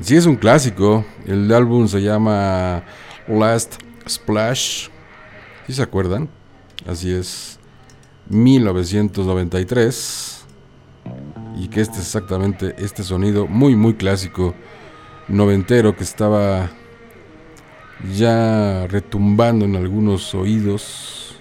Sí 0.00 0.16
es 0.16 0.26
un 0.26 0.36
clásico. 0.36 1.04
El 1.24 1.50
álbum 1.52 1.88
se 1.88 2.02
llama 2.02 2.84
Last 3.26 3.76
Splash. 4.06 4.88
¿Sí 5.66 5.72
se 5.72 5.82
acuerdan? 5.82 6.28
Así 6.86 7.10
es. 7.12 7.58
1993. 8.28 10.44
Y 11.58 11.68
que 11.68 11.80
este 11.80 11.94
es 11.94 12.04
exactamente 12.04 12.74
este 12.78 13.02
sonido 13.02 13.46
muy 13.46 13.74
muy 13.74 13.94
clásico 13.94 14.54
noventero 15.28 15.96
que 15.96 16.04
estaba 16.04 16.70
ya 18.14 18.86
retumbando 18.88 19.64
en 19.64 19.76
algunos 19.76 20.34
oídos, 20.34 21.36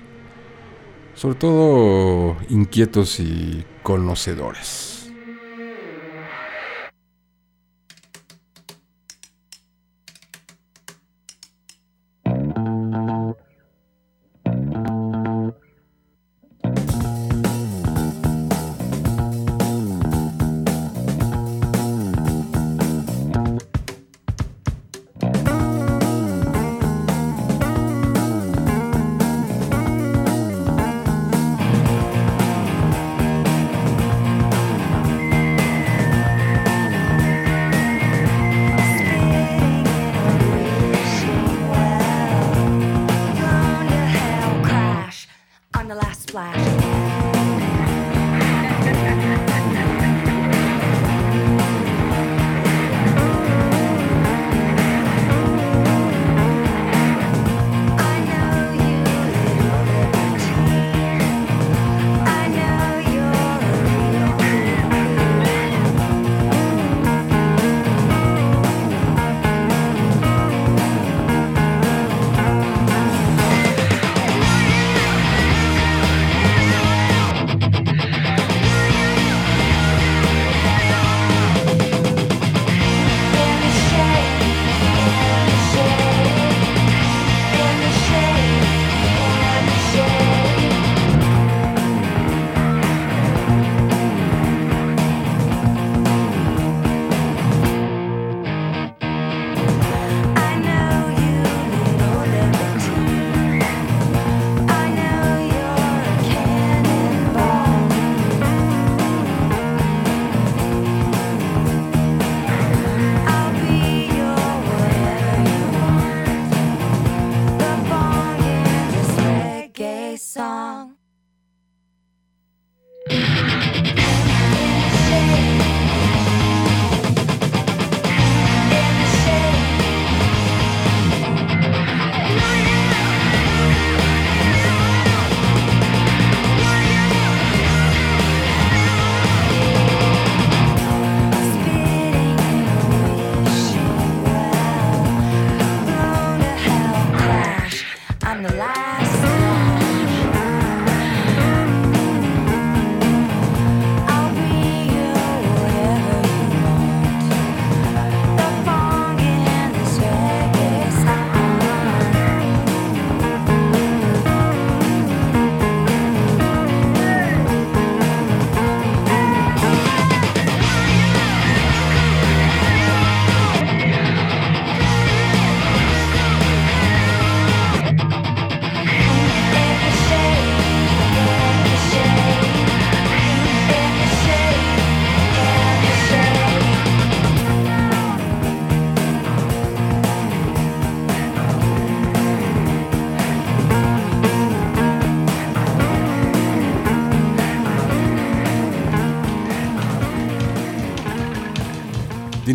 sobre 1.14 1.36
todo 1.36 2.38
inquietos 2.49 3.19
y 3.19 3.65
conocedores. 3.84 4.94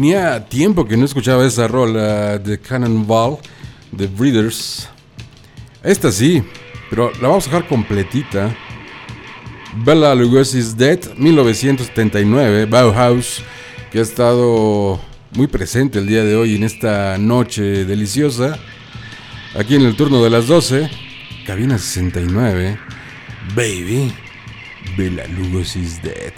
Tenía 0.01 0.43
tiempo 0.49 0.87
que 0.87 0.97
no 0.97 1.05
escuchaba 1.05 1.47
esa 1.47 1.69
rola 1.69 2.39
de 2.39 2.59
Cannonball 2.59 3.37
de 3.93 4.07
Breeders. 4.07 4.89
Esta 5.83 6.11
sí, 6.11 6.43
pero 6.89 7.13
la 7.21 7.29
vamos 7.29 7.47
a 7.47 7.51
dejar 7.51 7.69
completita. 7.69 8.57
Bella 9.85 10.15
Lugosi's 10.15 10.75
Dead, 10.75 11.01
1979, 11.19 12.65
Bauhaus, 12.65 13.43
que 13.93 13.99
ha 13.99 14.03
estado 14.03 14.99
muy 15.33 15.49
presente 15.49 15.99
el 15.99 16.07
día 16.07 16.25
de 16.25 16.35
hoy 16.35 16.57
en 16.57 16.63
esta 16.63 17.19
noche 17.19 17.85
deliciosa. 17.85 18.59
Aquí 19.55 19.75
en 19.75 19.83
el 19.83 19.97
turno 19.97 20.25
de 20.25 20.31
las 20.31 20.47
12, 20.47 20.89
cabina 21.45 21.77
69, 21.77 22.79
Baby, 23.55 24.15
Bella 24.97 25.27
Lugosi's 25.27 26.03
Dead. 26.03 26.33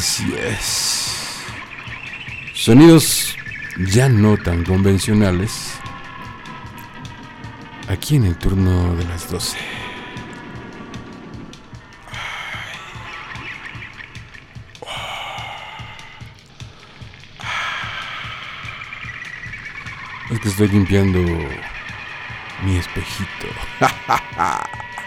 Así 0.00 0.34
es. 0.34 1.44
Sonidos 2.54 3.36
ya 3.92 4.08
no 4.08 4.38
tan 4.38 4.64
convencionales. 4.64 5.74
Aquí 7.86 8.16
en 8.16 8.24
el 8.24 8.38
turno 8.38 8.96
de 8.96 9.04
las 9.04 9.30
12. 9.30 9.58
Es 20.30 20.40
que 20.40 20.48
estoy 20.48 20.68
limpiando 20.68 21.20
mi 22.64 22.78
espejito. 22.78 23.48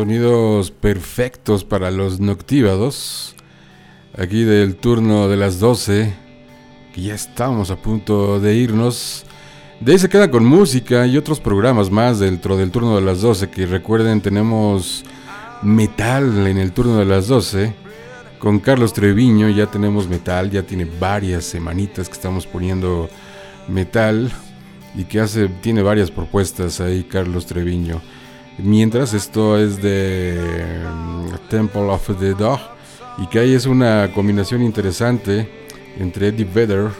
sonidos 0.00 0.70
perfectos 0.70 1.62
para 1.62 1.90
los 1.90 2.20
noctívados. 2.20 3.34
Aquí 4.16 4.44
del 4.44 4.76
turno 4.76 5.28
de 5.28 5.36
las 5.36 5.60
12, 5.60 6.14
que 6.94 7.02
ya 7.02 7.14
estamos 7.14 7.70
a 7.70 7.76
punto 7.76 8.40
de 8.40 8.54
irnos. 8.54 9.26
De 9.78 9.92
ahí 9.92 9.98
se 9.98 10.08
queda 10.08 10.30
con 10.30 10.46
música 10.46 11.06
y 11.06 11.18
otros 11.18 11.38
programas 11.38 11.90
más 11.90 12.18
dentro 12.18 12.56
del 12.56 12.70
turno 12.70 12.96
de 12.96 13.02
las 13.02 13.20
12, 13.20 13.50
que 13.50 13.66
recuerden 13.66 14.22
tenemos 14.22 15.04
metal 15.60 16.46
en 16.46 16.56
el 16.56 16.72
turno 16.72 16.96
de 16.96 17.04
las 17.04 17.28
12. 17.28 17.74
Con 18.38 18.58
Carlos 18.58 18.94
Treviño 18.94 19.50
ya 19.50 19.66
tenemos 19.66 20.08
metal, 20.08 20.50
ya 20.50 20.62
tiene 20.62 20.88
varias 20.98 21.44
semanitas 21.44 22.08
que 22.08 22.14
estamos 22.14 22.46
poniendo 22.46 23.10
metal 23.68 24.32
y 24.96 25.04
que 25.04 25.20
hace 25.20 25.48
tiene 25.60 25.82
varias 25.82 26.10
propuestas 26.10 26.80
ahí 26.80 27.04
Carlos 27.04 27.44
Treviño. 27.44 28.00
Mientras 28.58 29.14
esto 29.14 29.58
es 29.58 29.80
de 29.80 30.38
mm, 30.86 31.48
Temple 31.48 31.82
of 31.82 32.10
the 32.18 32.34
Dog 32.34 32.60
y 33.18 33.26
que 33.26 33.38
ahí 33.38 33.54
es 33.54 33.66
una 33.66 34.10
combinación 34.14 34.62
interesante 34.62 35.48
entre 35.98 36.28
Eddie 36.28 36.44
Vedder, 36.44 36.90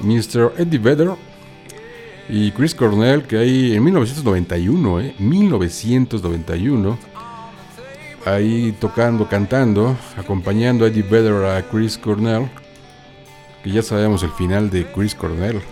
Mr. 0.00 0.54
Eddie 0.58 0.78
Vedder 0.78 1.10
y 2.28 2.50
Chris 2.52 2.74
Cornell 2.74 3.22
que 3.22 3.38
ahí 3.38 3.74
en 3.74 3.84
1991, 3.84 5.00
eh, 5.00 5.14
1991 5.18 6.98
ahí 8.26 8.72
tocando, 8.80 9.28
cantando, 9.28 9.96
acompañando 10.16 10.84
a 10.84 10.88
Eddie 10.88 11.02
Vedder 11.02 11.44
a 11.44 11.62
Chris 11.62 11.96
Cornell, 11.96 12.48
que 13.62 13.70
ya 13.70 13.82
sabemos 13.82 14.22
el 14.22 14.32
final 14.32 14.68
de 14.68 14.84
Chris 14.92 15.14
Cornell. 15.14 15.62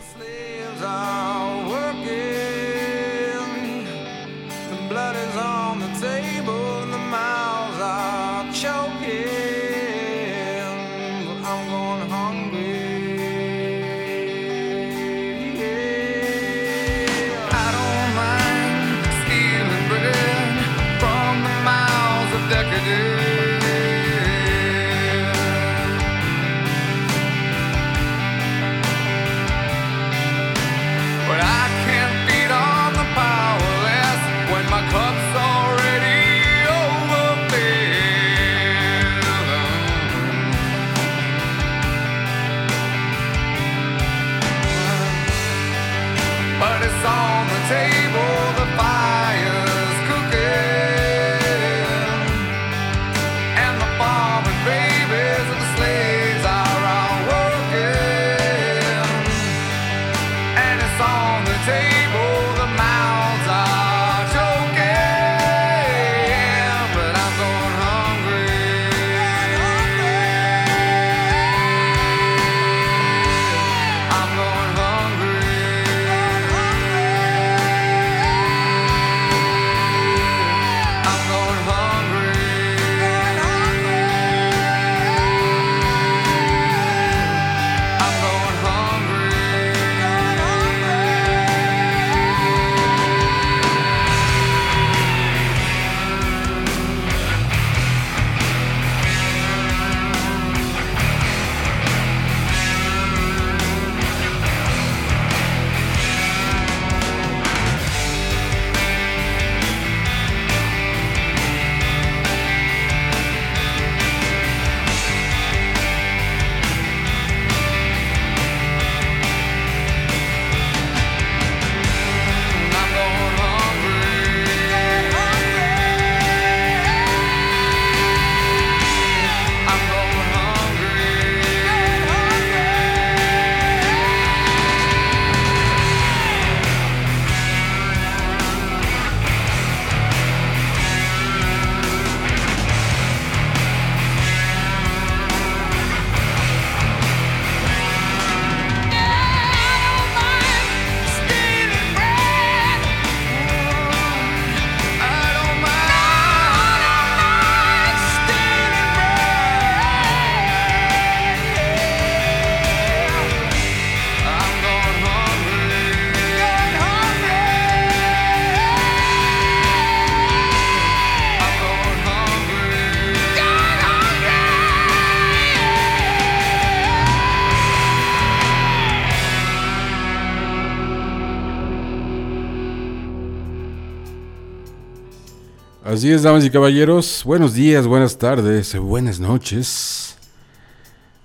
Así 186.05 186.13
es, 186.13 186.23
damas 186.23 186.45
y 186.45 186.51
caballeros. 186.51 187.23
Buenos 187.25 187.55
días, 187.55 187.87
buenas 187.87 188.19
tardes, 188.19 188.79
buenas 188.79 189.21
noches. 189.21 190.19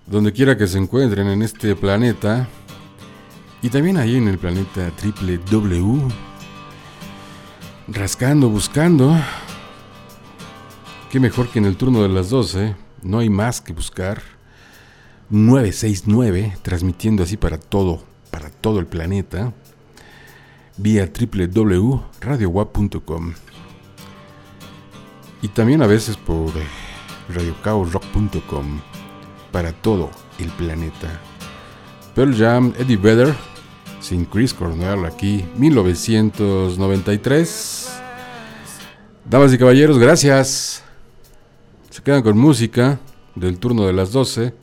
Donde 0.07 0.31
quiera 0.31 0.57
que 0.57 0.67
se 0.67 0.77
encuentren 0.77 1.27
en 1.27 1.41
este 1.41 1.75
planeta. 1.75 2.47
Y 3.61 3.67
también 3.67 3.97
ahí 3.97 4.15
en 4.15 4.29
el 4.29 4.37
planeta 4.37 4.89
triple 4.91 5.37
W. 5.51 5.99
Rascando, 7.89 8.47
buscando. 8.47 9.17
Qué 11.11 11.19
mejor 11.19 11.49
que 11.49 11.59
en 11.59 11.65
el 11.65 11.75
turno 11.75 12.01
de 12.01 12.07
las 12.07 12.29
12. 12.29 12.73
No 13.03 13.19
hay 13.19 13.29
más 13.29 13.59
que 13.59 13.73
buscar. 13.73 14.21
969, 15.29 16.55
transmitiendo 16.61 17.23
así 17.23 17.35
para 17.35 17.59
todo, 17.59 18.01
para 18.31 18.49
todo 18.49 18.79
el 18.79 18.85
planeta. 18.85 19.51
Vía 20.77 21.11
www.radiowap.com 21.11 23.33
y 25.41 25.47
también 25.49 25.81
a 25.81 25.87
veces 25.87 26.15
por 26.17 26.51
radiocaosrock.com 27.29 28.81
para 29.51 29.73
todo 29.73 30.11
el 30.37 30.49
planeta. 30.49 31.19
Pearl 32.15 32.35
Jam, 32.35 32.73
Eddie 32.77 32.97
Vedder, 32.97 33.33
sin 34.01 34.25
Chris 34.25 34.53
Cornell 34.53 35.05
aquí, 35.05 35.45
1993. 35.55 37.89
Damas 39.29 39.53
y 39.53 39.57
caballeros, 39.57 39.97
gracias. 39.97 40.83
Se 41.89 42.01
quedan 42.01 42.23
con 42.23 42.37
música 42.37 42.99
del 43.35 43.59
turno 43.59 43.85
de 43.85 43.93
las 43.93 44.11
12. 44.11 44.53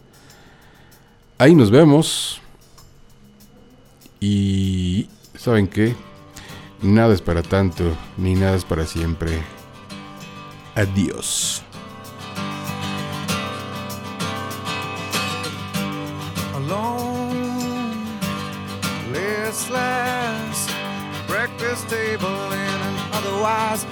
Ahí 1.38 1.54
nos 1.54 1.70
vemos. 1.70 2.40
Y 4.20 5.08
¿saben 5.36 5.68
qué? 5.68 5.94
Nada 6.82 7.14
es 7.14 7.22
para 7.22 7.42
tanto, 7.42 7.84
ni 8.16 8.34
nada 8.34 8.56
es 8.56 8.64
para 8.64 8.86
siempre. 8.86 9.55
Adiós. 10.76 11.64
alone, 16.66 18.18
breakfast 21.26 21.88
table 21.88 22.52
in 22.52 22.80
an 22.88 22.96
otherwise 23.12 23.86